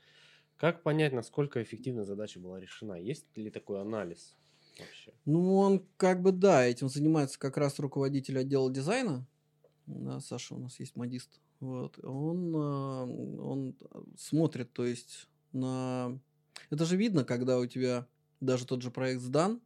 [0.58, 2.96] Как понять, насколько эффективно задача была решена?
[2.96, 4.36] Есть ли такой анализ
[4.80, 5.14] вообще?
[5.26, 9.28] Ну, он как бы, да, этим занимается как раз руководитель отдела дизайна.
[9.86, 11.40] Да, Саша у нас есть модист.
[11.60, 12.00] Вот.
[12.04, 13.76] Он, а, он
[14.17, 16.17] смотрит, то есть, на...
[16.69, 18.08] Это же видно, когда у тебя
[18.39, 19.62] даже тот же проект сдан,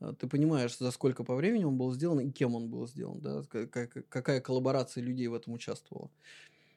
[0.00, 3.20] а, ты понимаешь, за сколько по времени он был сделан и кем он был сделан,
[3.20, 6.10] да, ка- ка- какая коллаборация людей в этом участвовала.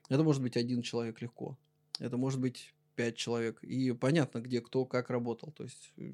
[0.10, 1.58] Это может быть один человек легко,
[2.00, 6.14] это может быть пять человек, и понятно, где кто как работал, то есть э,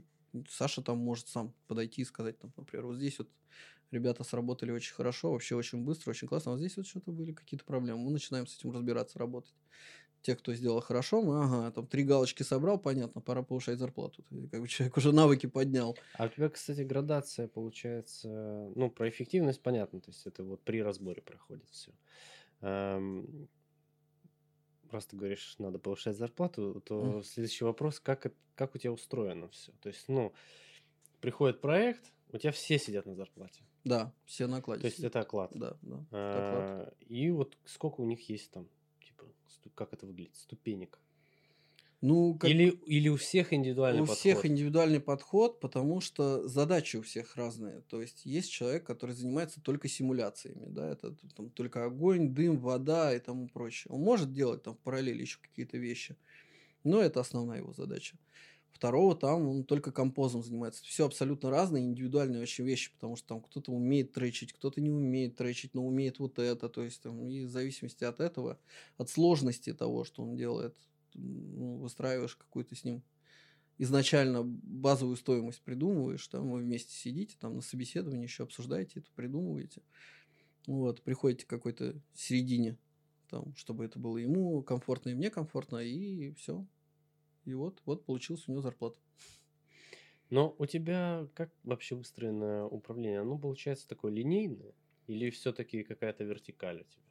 [0.49, 3.29] Саша там может сам подойти и сказать, там, например, вот здесь вот
[3.91, 7.31] ребята сработали очень хорошо, вообще очень быстро, очень классно, а вот здесь вот что-то были
[7.31, 9.53] какие-то проблемы, мы начинаем с этим разбираться, работать.
[10.21, 14.23] Те, кто сделал хорошо, мы, ага, там три галочки собрал, понятно, пора повышать зарплату.
[14.51, 15.95] Как бы человек уже навыки поднял.
[16.13, 20.81] А у тебя, кстати, градация получается, ну, про эффективность понятно, то есть это вот при
[20.81, 21.91] разборе проходит все.
[24.91, 27.23] Раз ты говоришь, надо повышать зарплату, то Мгм.
[27.23, 29.71] следующий вопрос, как, как у тебя устроено все?
[29.81, 30.33] То есть, ну,
[31.21, 33.63] приходит проект, у тебя все сидят на зарплате.
[33.85, 34.81] Да, все наклади.
[34.81, 35.51] То есть это оклад.
[35.53, 36.05] Да, да.
[36.09, 36.63] это оклад.
[36.63, 38.67] А, И вот сколько у них есть там,
[39.01, 39.25] типа,
[39.75, 40.99] как это выглядит, ступенек?
[42.01, 44.17] Ну, как Или, или у всех индивидуальный у подход?
[44.17, 47.81] всех индивидуальный подход, потому что задачи у всех разные.
[47.88, 53.15] То есть есть человек, который занимается только симуляциями, да, это там только огонь, дым, вода
[53.15, 53.91] и тому прочее.
[53.93, 56.15] Он может делать там в параллели еще какие-то вещи,
[56.83, 58.17] но это основная его задача.
[58.76, 60.84] Второго там он только композом занимается.
[60.84, 65.38] Все абсолютно разные, индивидуальные очень вещи, потому что там кто-то умеет тречить, кто-то не умеет
[65.38, 66.67] тречить, но умеет вот это.
[66.67, 68.59] То есть там, и в зависимости от этого,
[68.97, 70.76] от сложности того, что он делает,
[71.13, 73.01] ну, выстраиваешь какую-то с ним
[73.78, 79.84] изначально базовую стоимость придумываешь, там вы вместе сидите, там на собеседовании еще обсуждаете это, придумываете.
[80.67, 82.78] Вот, приходите к какой-то середине,
[83.30, 86.65] там, чтобы это было ему комфортно и мне комфортно, и все.
[87.45, 88.99] И вот, вот получилась у него зарплата.
[90.29, 93.21] Но у тебя как вообще выстроено управление?
[93.21, 94.73] Оно получается такое линейное?
[95.07, 97.03] Или все-таки какая-то вертикаль у тебя?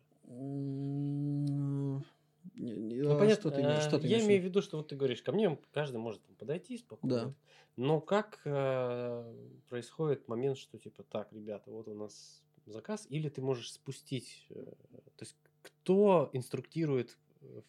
[2.54, 3.82] Не- не- Ну, а понятно, Что ты имеешь?
[3.82, 6.34] Что ты я имею в виду, что вот ты говоришь, ко мне каждый может там
[6.36, 7.16] подойти спокойно.
[7.16, 7.34] Да.
[7.76, 9.34] Но как э,
[9.68, 14.54] происходит момент, что типа, так, ребята, вот у нас заказ, или ты можешь спустить, э,
[14.54, 17.62] то есть кто инструктирует э,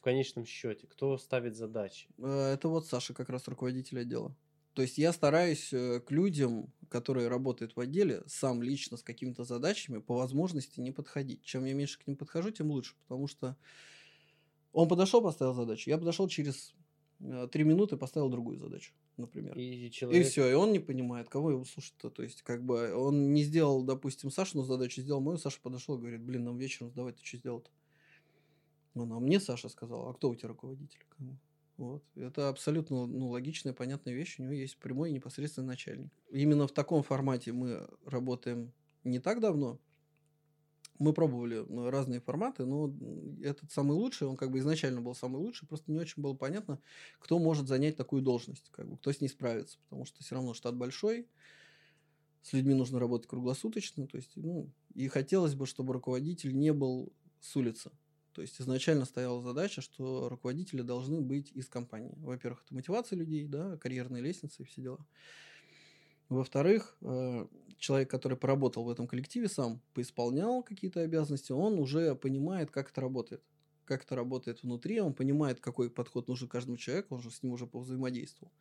[0.00, 2.08] в конечном счете, кто ставит задачи?
[2.16, 4.34] Э, Это вот Саша, как раз руководитель отдела.
[4.72, 9.44] То есть я стараюсь э, к людям, которые работают в отделе, сам лично с какими-то
[9.44, 11.42] задачами по возможности не подходить.
[11.42, 12.94] Чем я меньше к ним подхожу, тем лучше.
[13.02, 13.58] Потому что
[14.72, 15.90] он подошел, поставил задачу.
[15.90, 16.74] Я подошел через
[17.20, 19.58] э, три минуты, поставил другую задачу, например.
[19.58, 20.26] И И человек...
[20.28, 22.08] все, и он не понимает, кого его слушать-то.
[22.08, 26.00] То есть, как бы он не сделал, допустим, Сашину задачу, сделал мою, Саша подошел и
[26.00, 27.70] говорит, блин, нам вечером сдавать, ты что сделал-то?
[28.94, 31.00] Он, а мне Саша сказал, а кто у тебя руководитель?
[31.76, 32.02] Вот.
[32.14, 34.38] Это абсолютно ну, логичная, понятная вещь.
[34.38, 36.12] У него есть прямой и непосредственный начальник.
[36.30, 38.72] Именно в таком формате мы работаем
[39.02, 39.78] не так давно.
[40.98, 42.92] Мы пробовали ну, разные форматы, но
[43.42, 46.78] этот самый лучший, он как бы изначально был самый лучший, просто не очень было понятно,
[47.18, 50.52] кто может занять такую должность, как бы, кто с ней справится, потому что все равно
[50.52, 51.26] штат большой,
[52.42, 57.10] с людьми нужно работать круглосуточно, то есть, ну, и хотелось бы, чтобы руководитель не был
[57.40, 57.90] с улицы.
[58.32, 62.14] То есть изначально стояла задача, что руководители должны быть из компании.
[62.18, 65.06] Во-первых, это мотивация людей, да, карьерные лестницы и все дела.
[66.28, 67.46] Во-вторых, э,
[67.78, 73.00] человек, который поработал в этом коллективе сам, поисполнял какие-то обязанности, он уже понимает, как это
[73.00, 73.42] работает.
[73.84, 77.52] Как это работает внутри, он понимает, какой подход нужен каждому человеку, он же с ним
[77.52, 78.52] уже повзаимодействовал.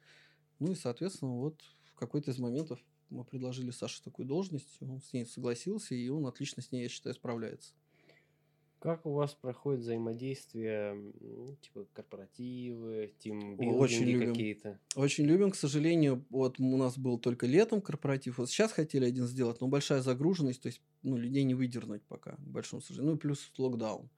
[0.58, 2.80] Ну и, соответственно, вот в какой-то из моментов
[3.12, 6.90] мы предложили Саше такую должность, он с ней согласился, и он отлично с ней, я
[6.90, 7.74] считаю, справляется.
[8.80, 11.12] Как у вас проходит взаимодействие,
[11.62, 14.80] типа корпоративы, тимбилдинги какие-то?
[14.96, 19.26] Очень любим, к сожалению, вот у нас был только летом корпоратив, вот сейчас хотели один
[19.26, 23.18] сделать, но большая загруженность, то есть ну, людей не выдернуть пока, к большому сожалению, ну
[23.18, 24.10] и плюс локдаун.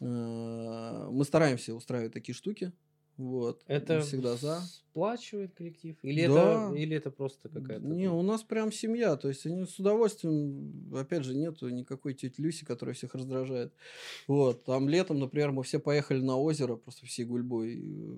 [0.00, 2.72] Э, Мы стараемся устраивать такие штуки,
[3.16, 4.60] вот, Это всегда за.
[4.60, 5.96] сплачивает коллектив?
[6.02, 6.68] Или, Да.
[6.68, 7.86] это, или это просто какая-то...
[7.86, 12.40] Не, у нас прям семья, то есть они с удовольствием, опять же, нету никакой тети
[12.40, 13.72] Люси, которая всех раздражает.
[14.26, 18.16] Вот, там летом, например, мы все поехали на озеро, просто всей гульбой, э,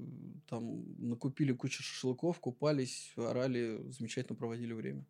[0.48, 5.04] там накупили кучу шашлыков, купались, орали, замечательно проводили время.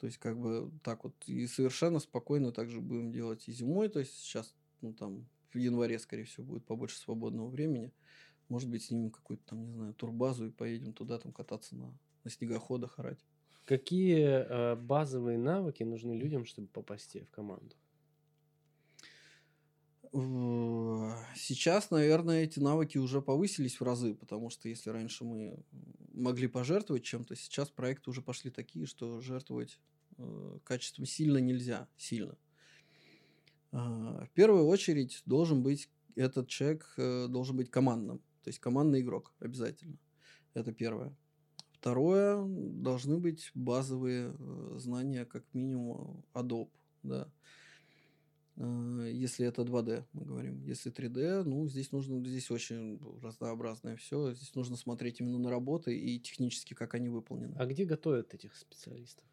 [0.00, 4.00] То есть, как бы так вот, и совершенно спокойно также будем делать и зимой, то
[4.00, 7.92] есть сейчас, ну там, в январе, скорее всего, будет побольше свободного времени.
[8.50, 12.30] Может быть, снимем какую-то там, не знаю, турбазу и поедем туда там кататься на, на
[12.30, 13.24] снегоходах, орать.
[13.64, 17.76] Какие э, базовые навыки нужны людям, чтобы попасть в команду?
[20.12, 25.64] В- Сейчас, наверное, эти навыки уже повысились в разы, потому что если раньше мы
[26.12, 29.78] могли пожертвовать чем-то, сейчас проекты уже пошли такие, что жертвовать
[30.18, 32.36] э, качеством сильно нельзя, сильно.
[33.72, 39.00] А, В первую очередь должен быть этот человек э, должен быть командным, то есть командный
[39.00, 39.98] игрок обязательно.
[40.54, 41.16] Это первое.
[41.72, 46.68] Второе, должны быть базовые э, знания, как минимум, Adobe,
[47.02, 47.26] да.
[48.56, 50.62] Э, Если это 2D, мы говорим.
[50.62, 54.34] Если 3D, ну, здесь нужно, здесь очень разнообразное все.
[54.34, 57.56] Здесь нужно смотреть именно на работы и технически, как они выполнены.
[57.56, 59.24] А где готовят этих специалистов?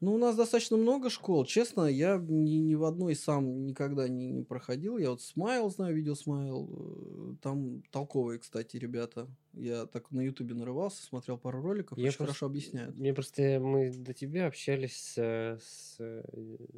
[0.00, 1.44] Ну, у нас достаточно много школ.
[1.44, 4.96] Честно, я ни, ни в одной сам никогда не, не проходил.
[4.96, 6.68] Я вот Смайл знаю, видео Смайл.
[6.72, 9.28] э, Там толковые, кстати, ребята.
[9.52, 12.96] Я так на Ютубе нарывался, смотрел пару роликов, Я очень просто- хорошо объясняют.
[12.96, 16.22] Мне просто мы до тебя общались э, с э,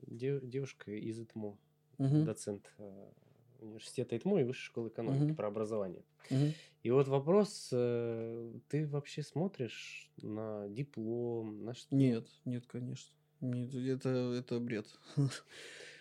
[0.08, 1.56] дев- девушкой из ИТМО,
[1.98, 2.90] Мгм, доцент э,
[3.62, 5.36] университета ИТМО и Высшей школы экономики Мгм.
[5.36, 6.02] про образование.
[6.30, 6.52] мгм.
[6.82, 11.94] И вот вопрос, э, ты вообще смотришь на диплом, на что?
[11.94, 13.12] Нет, нет, конечно.
[13.40, 14.08] Нет, это,
[14.38, 14.86] это бред.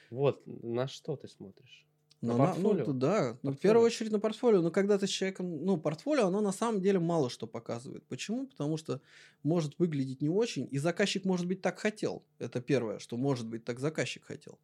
[0.10, 1.86] Вот, на что ты смотришь?
[2.20, 2.86] На Ну, на- портфолио?
[2.86, 3.58] Ну, да, ну, в Портфолио.
[3.62, 4.62] первую очередь на портфолио.
[4.62, 5.64] Но когда ты с человеком...
[5.66, 8.04] Ну, портфолио, оно на самом деле мало что показывает.
[8.08, 8.46] Почему?
[8.48, 9.02] Потому что
[9.42, 12.24] может выглядеть не очень, и заказчик, может быть, так хотел.
[12.40, 14.60] Это первое, что, может быть, так заказчик хотел.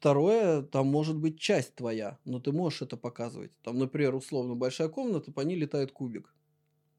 [0.00, 3.52] Второе, там может быть часть твоя, но ты можешь это показывать.
[3.62, 6.34] Там, например, условно, большая комната, по ней летает кубик.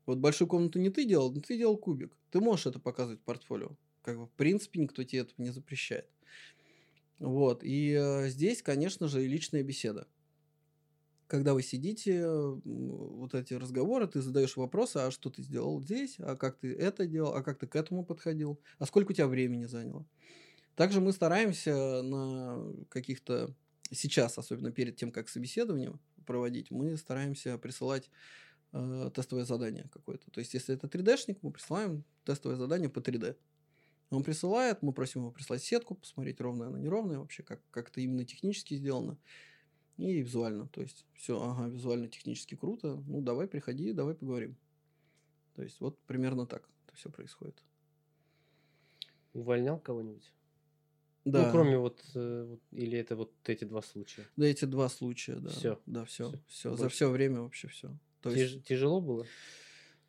[0.05, 2.15] Вот большую комнату не ты делал, но ты делал кубик.
[2.29, 3.75] Ты можешь это показывать в портфолио.
[4.03, 6.07] Как бы, в принципе, никто тебе этого не запрещает.
[7.17, 7.63] Вот.
[7.63, 10.07] И э, здесь, конечно же, и личная беседа.
[11.25, 16.35] Когда вы сидите, вот эти разговоры, ты задаешь вопросы, а что ты сделал здесь, а
[16.35, 19.65] как ты это делал, а как ты к этому подходил, а сколько у тебя времени
[19.65, 20.05] заняло.
[20.75, 23.53] Также мы стараемся на каких-то
[23.91, 25.93] сейчас, особенно перед тем, как собеседование
[26.25, 28.09] проводить, мы стараемся присылать
[28.71, 30.31] э, тестовое задание какое-то.
[30.31, 33.35] То есть, если это 3D-шник, мы присылаем тестовое задание по 3D.
[34.11, 38.01] Он присылает, мы просим его прислать сетку, посмотреть, ровная она, неровная вообще, как, как это
[38.01, 39.17] именно технически сделано.
[39.97, 40.67] И визуально.
[40.67, 43.01] То есть, все, ага, визуально, технически круто.
[43.07, 44.57] Ну, давай, приходи, давай поговорим.
[45.55, 47.61] То есть, вот примерно так это все происходит.
[49.33, 50.31] Увольнял кого-нибудь?
[51.25, 51.45] Да.
[51.45, 54.25] Ну, кроме вот, э, вот, или это вот эти два случая?
[54.37, 55.49] Да, эти два случая, да.
[55.49, 55.79] Всё.
[55.85, 56.29] Да, все.
[56.47, 56.73] Всё.
[56.73, 56.75] Все.
[56.75, 57.95] За все время вообще все.
[58.21, 59.25] То есть, Тяж- Тяжело было?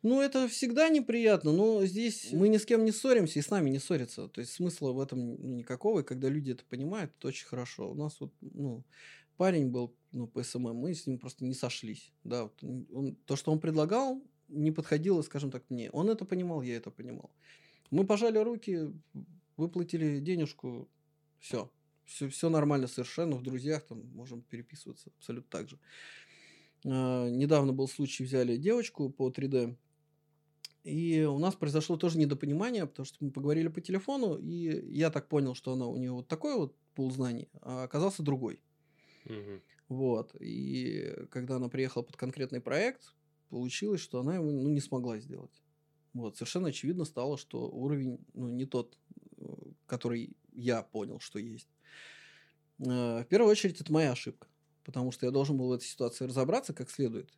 [0.01, 3.69] ну, это всегда неприятно, но здесь мы ни с кем не ссоримся, и с нами
[3.69, 4.27] не ссорятся.
[4.27, 7.91] То есть смысла в этом ну, никакого, и когда люди это понимают, это очень хорошо.
[7.91, 8.83] У нас вот, ну,
[9.37, 12.11] парень был, ну, по SMM, мы с ним просто не сошлись.
[12.23, 15.89] Да, вот он- то, что он предлагал, не подходило, скажем так, мне.
[15.91, 17.31] Он это понимал, я это понимал.
[17.91, 18.91] Мы пожали руки,
[19.57, 20.87] выплатили денежку,
[21.43, 21.69] все.
[22.05, 25.79] Все, все нормально совершенно, в друзьях там можем переписываться абсолютно так же.
[26.85, 29.75] А, недавно был случай, взяли девочку по 3D,
[30.83, 35.27] и у нас произошло тоже недопонимание, потому что мы поговорили по телефону, и я так
[35.27, 38.61] понял, что она у нее вот такой вот пул знаний, а оказался другой.
[39.25, 39.61] Мгм.
[39.89, 40.35] Вот.
[40.39, 43.15] И когда она приехала под конкретный проект,
[43.49, 45.63] получилось, что она его ну, не смогла сделать.
[46.13, 46.37] Вот.
[46.37, 48.97] Совершенно очевидно стало, что уровень ну, не тот,
[49.37, 49.45] э,
[49.85, 51.69] который я понял, что есть.
[52.79, 54.47] Э, В первую очередь, это моя ошибка.
[54.83, 57.31] Потому что я должен был в этой ситуации разобраться как следует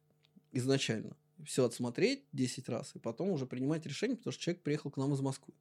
[0.52, 1.16] изначально.
[1.44, 5.14] Все отсмотреть 10 раз, и потом уже принимать решение, потому что человек приехал к нам
[5.14, 5.54] из Москвы.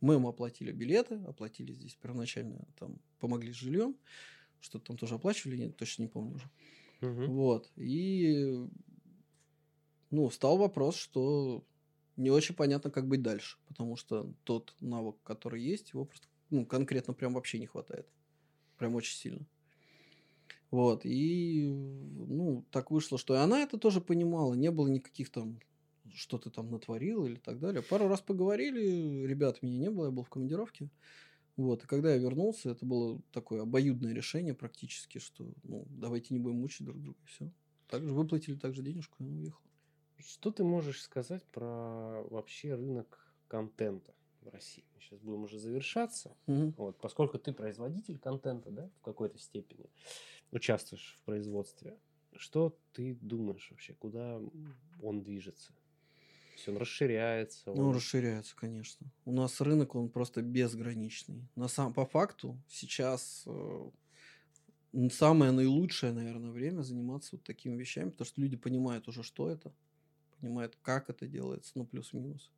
[0.00, 3.96] Мы ему оплатили билеты, оплатили здесь первоначально, там, помогли с жильем.
[4.60, 6.50] Что-то там тоже оплачивали, я точно не помню уже.
[7.00, 7.30] Мгм.
[7.32, 7.70] Вот.
[7.76, 8.66] И
[10.10, 11.64] ну, встал вопрос, что
[12.16, 13.58] не очень понятно, как быть дальше.
[13.66, 18.06] Потому что тот навык, который есть, его просто ну, конкретно прям вообще не хватает.
[18.78, 19.46] Прям очень сильно.
[20.70, 21.02] Вот.
[21.04, 24.54] И ну, так вышло, что и она это тоже понимала.
[24.54, 25.58] Не было никаких там
[26.12, 27.82] что ты там натворил или так далее.
[27.82, 30.90] Пару раз поговорили, ребят меня не было, я был в командировке.
[31.56, 36.40] Вот, и когда я вернулся, это было такое обоюдное решение практически, что ну, давайте не
[36.40, 37.50] будем мучить друг друга, все.
[37.88, 39.60] Также выплатили также денежку, и он уехал.
[40.18, 44.14] Что ты можешь сказать про вообще рынок контента
[44.44, 44.84] в России?
[44.94, 46.36] Мы сейчас будем уже завершаться.
[46.46, 46.74] Мгм.
[46.76, 49.86] Вот, поскольку ты производитель контента, да, в какой-то степени,
[50.52, 51.98] участвуешь в производстве,
[52.36, 54.40] что ты думаешь вообще, куда
[55.02, 55.72] он движется?
[55.72, 57.72] То есть он расширяется?
[57.74, 59.06] Ну, он- расширяется, конечно.
[59.24, 61.48] У нас рынок, он просто безграничный.
[61.56, 63.90] На сам, по факту сейчас э,
[65.10, 69.72] самое наилучшее, наверное, время заниматься вот такими вещами, потому что люди понимают уже, что это,
[70.40, 72.52] понимают, как это делается, ну, плюс-минус.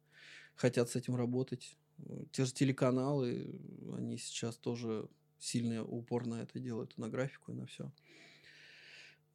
[0.57, 1.77] Хотят с этим работать.
[1.99, 3.61] Э, Те же телеканалы,
[3.97, 7.93] они сейчас тоже сильный упор на это делают, и на графику, и на все.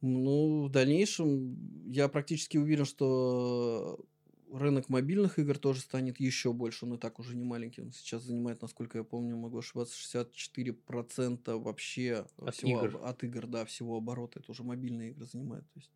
[0.00, 1.56] Ну, в дальнейшем
[1.92, 4.04] я практически уверен, что
[4.52, 6.84] рынок мобильных игр тоже станет еще больше.
[6.86, 7.82] Он и так уже не маленький.
[7.82, 13.00] Он сейчас занимает, насколько я помню, могу ошибаться, 64% вообще От всего игр.
[13.04, 14.40] от игр, да, всего оборота.
[14.40, 15.66] Это уже мобильные игры занимают.
[15.72, 15.92] То есть.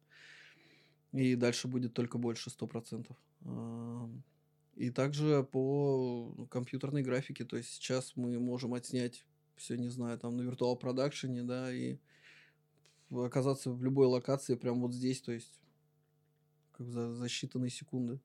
[1.13, 3.17] И дальше будет только больше 100%.
[4.77, 7.45] А, И также по компьютерной графике.
[7.45, 9.25] То есть сейчас мы можем отснять
[9.57, 11.99] все, не знаю, там на виртуал продакшене, да, и
[13.11, 15.61] оказаться в любой локации прямо вот здесь, то есть
[16.73, 18.21] как за, за считанные секунды.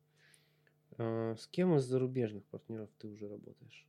[0.98, 3.88] А, С кем из зарубежных партнеров ты уже работаешь?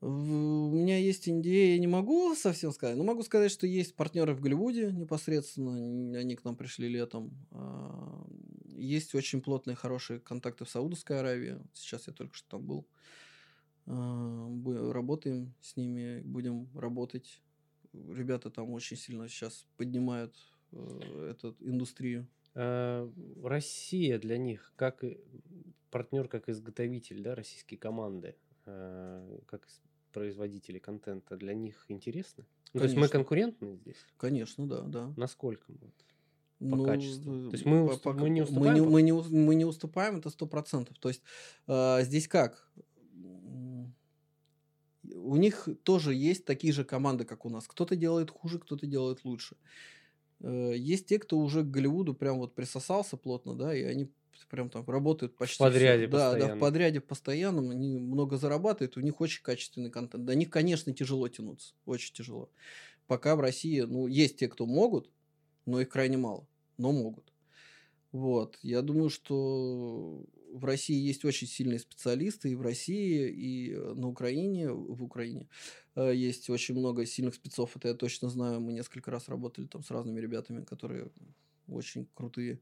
[0.00, 4.34] У меня есть NDA, я не могу совсем сказать, но могу сказать, что есть партнеры
[4.34, 7.30] в Голливуде непосредственно, они к нам пришли летом.
[8.76, 12.86] Есть очень плотные, хорошие контакты в Саудовской Аравии, сейчас я только что там был.
[13.86, 17.42] А, Работаем с ними, будем работать.
[17.92, 20.34] Ребята там очень сильно сейчас поднимают
[20.72, 22.26] э, эту индустрию.
[22.54, 23.10] А,
[23.42, 25.04] Россия для них как
[25.90, 29.66] партнер, как изготовитель, да, российские команды, а, как
[30.12, 32.46] производители контента, для них интересно?
[32.72, 33.96] Ну, то есть мы конкурентны здесь?
[34.16, 35.12] Конечно, да, да.
[35.16, 35.72] Насколько?
[36.62, 36.70] Мы?
[36.70, 37.46] По Ну, качеству.
[37.48, 39.54] э, То есть мы по- по- мы не мы уступаем не, по- мы не мы
[39.54, 40.96] не уступаем, это сто процентов.
[40.98, 41.22] То есть
[41.66, 42.72] э, здесь как?
[45.14, 47.66] У них тоже есть такие же команды, как у нас.
[47.66, 49.56] Кто-то делает хуже, кто-то делает лучше.
[50.40, 54.10] Э, есть те, кто уже к Голливуду прям вот присосался плотно, да, и они
[54.48, 55.56] прям там работают почти...
[55.56, 56.16] В подряде все.
[56.16, 60.24] Да, да, в подряде постоянном, они много зарабатывают, у них очень качественный контент.
[60.24, 62.50] До них, конечно, тяжело тянуться, очень тяжело.
[63.06, 65.10] Пока в России, ну, есть те, кто могут,
[65.66, 66.46] но их крайне мало,
[66.82, 67.32] но могут.
[68.12, 73.94] Вот, я думаю, что в России есть очень сильные специалисты и в России, и э,
[73.94, 75.48] на Украине, в Украине
[75.94, 79.82] э, есть очень много сильных спецов, это я точно знаю, мы несколько раз работали там
[79.82, 81.10] с разными ребятами, которые
[81.68, 82.60] очень крутые.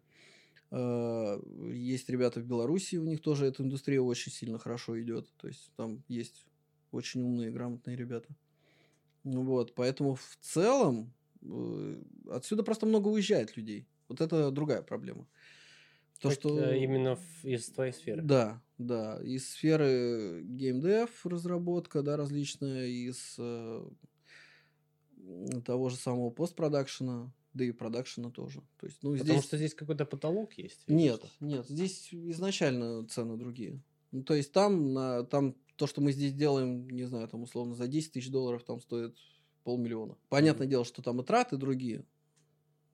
[0.71, 1.41] Э,
[1.73, 5.29] есть ребята в Беларуси, у них тоже эта индустрия очень сильно хорошо идет.
[5.37, 6.47] То есть там есть
[6.93, 8.29] очень умные, грамотные ребята.
[9.25, 11.13] Вот, поэтому в целом
[12.31, 13.87] отсюда просто много уезжает людей.
[14.11, 15.27] Вот это другая проблема.
[16.21, 16.73] То, так, что...
[16.73, 18.23] Именно из твоей сферы.
[18.23, 19.19] Да, да.
[19.23, 23.89] Из сферы геймдев разработка, да, различная, из э,
[25.65, 28.63] того же самого постпродакшена, да и продакшена тоже.
[28.79, 29.45] То есть, ну, Потому здесь...
[29.45, 30.81] что здесь какой-то потолок есть?
[30.89, 31.45] Нет, что?
[31.45, 33.81] нет, здесь изначально цены другие.
[34.11, 37.75] Ну, то есть там, на, там то, что мы здесь делаем, не знаю, там условно
[37.75, 39.17] за 10 тысяч долларов там стоит
[39.65, 40.17] полмиллиона.
[40.29, 40.71] Понятное mm-hmm.
[40.71, 42.05] дело, что там и траты другие,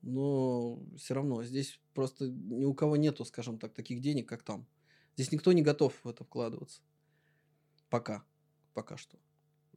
[0.01, 4.67] но все равно здесь просто ни у кого нету, скажем так, таких денег, как там.
[5.15, 6.81] Здесь никто не готов в это вкладываться.
[7.89, 8.23] Пока.
[8.73, 9.17] Пока что.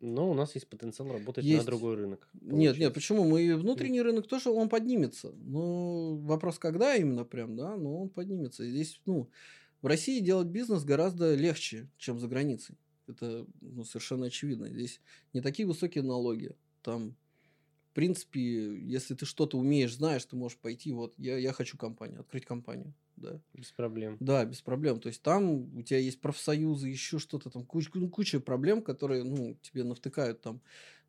[0.00, 1.60] Но у нас есть потенциал работать есть.
[1.60, 2.28] на другой рынок.
[2.32, 2.56] Получается.
[2.56, 3.24] Нет, нет, почему?
[3.24, 5.32] Мы внутренний рынок тоже он поднимется.
[5.32, 8.66] Но вопрос, когда именно прям, да, но он поднимется.
[8.68, 9.30] Здесь, ну,
[9.82, 12.78] в России делать бизнес гораздо легче, чем за границей.
[13.06, 14.68] Это ну, совершенно очевидно.
[14.68, 15.00] Здесь
[15.34, 16.56] не такие высокие налоги.
[16.82, 17.14] Там,
[18.00, 22.46] принципе, если ты что-то умеешь, знаешь, ты можешь пойти, вот, я, я хочу компанию, открыть
[22.46, 23.38] компанию да.
[23.52, 24.16] Без проблем.
[24.18, 24.98] Да, без проблем.
[24.98, 29.58] То есть там у тебя есть профсоюзы, еще что-то там, куча, куча проблем, которые, ну,
[29.60, 30.62] тебе навтыкают там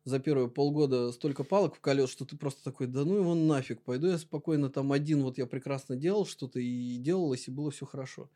[0.04, 3.80] за первые полгода столько палок в колес, что ты просто такой, да ну его нафиг,
[3.80, 7.86] пойду я спокойно там один, вот я прекрасно делал что-то и делалось, и было все
[7.86, 8.28] хорошо.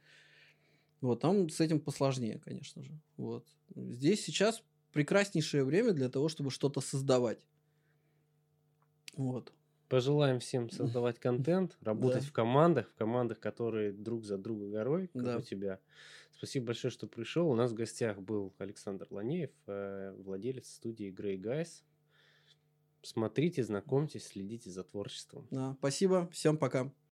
[1.03, 2.99] Вот, там с этим посложнее, конечно же.
[3.19, 3.47] Вот.
[3.75, 7.45] Здесь сейчас прекраснейшее время для того, чтобы что-то создавать.
[9.17, 9.53] Вот.
[9.89, 12.29] Пожелаем всем создавать контент, работать да.
[12.29, 15.37] в командах, в командах, которые друг за друга горой, как да.
[15.39, 15.81] у тебя.
[16.33, 17.49] Спасибо большое, что пришел.
[17.49, 21.83] У нас в гостях был Александр Ланеев, э, владелец студии Grey Guys.
[23.03, 25.47] Смотрите, знакомьтесь, следите за творчеством.
[25.51, 26.93] Да, спасибо, всем пока.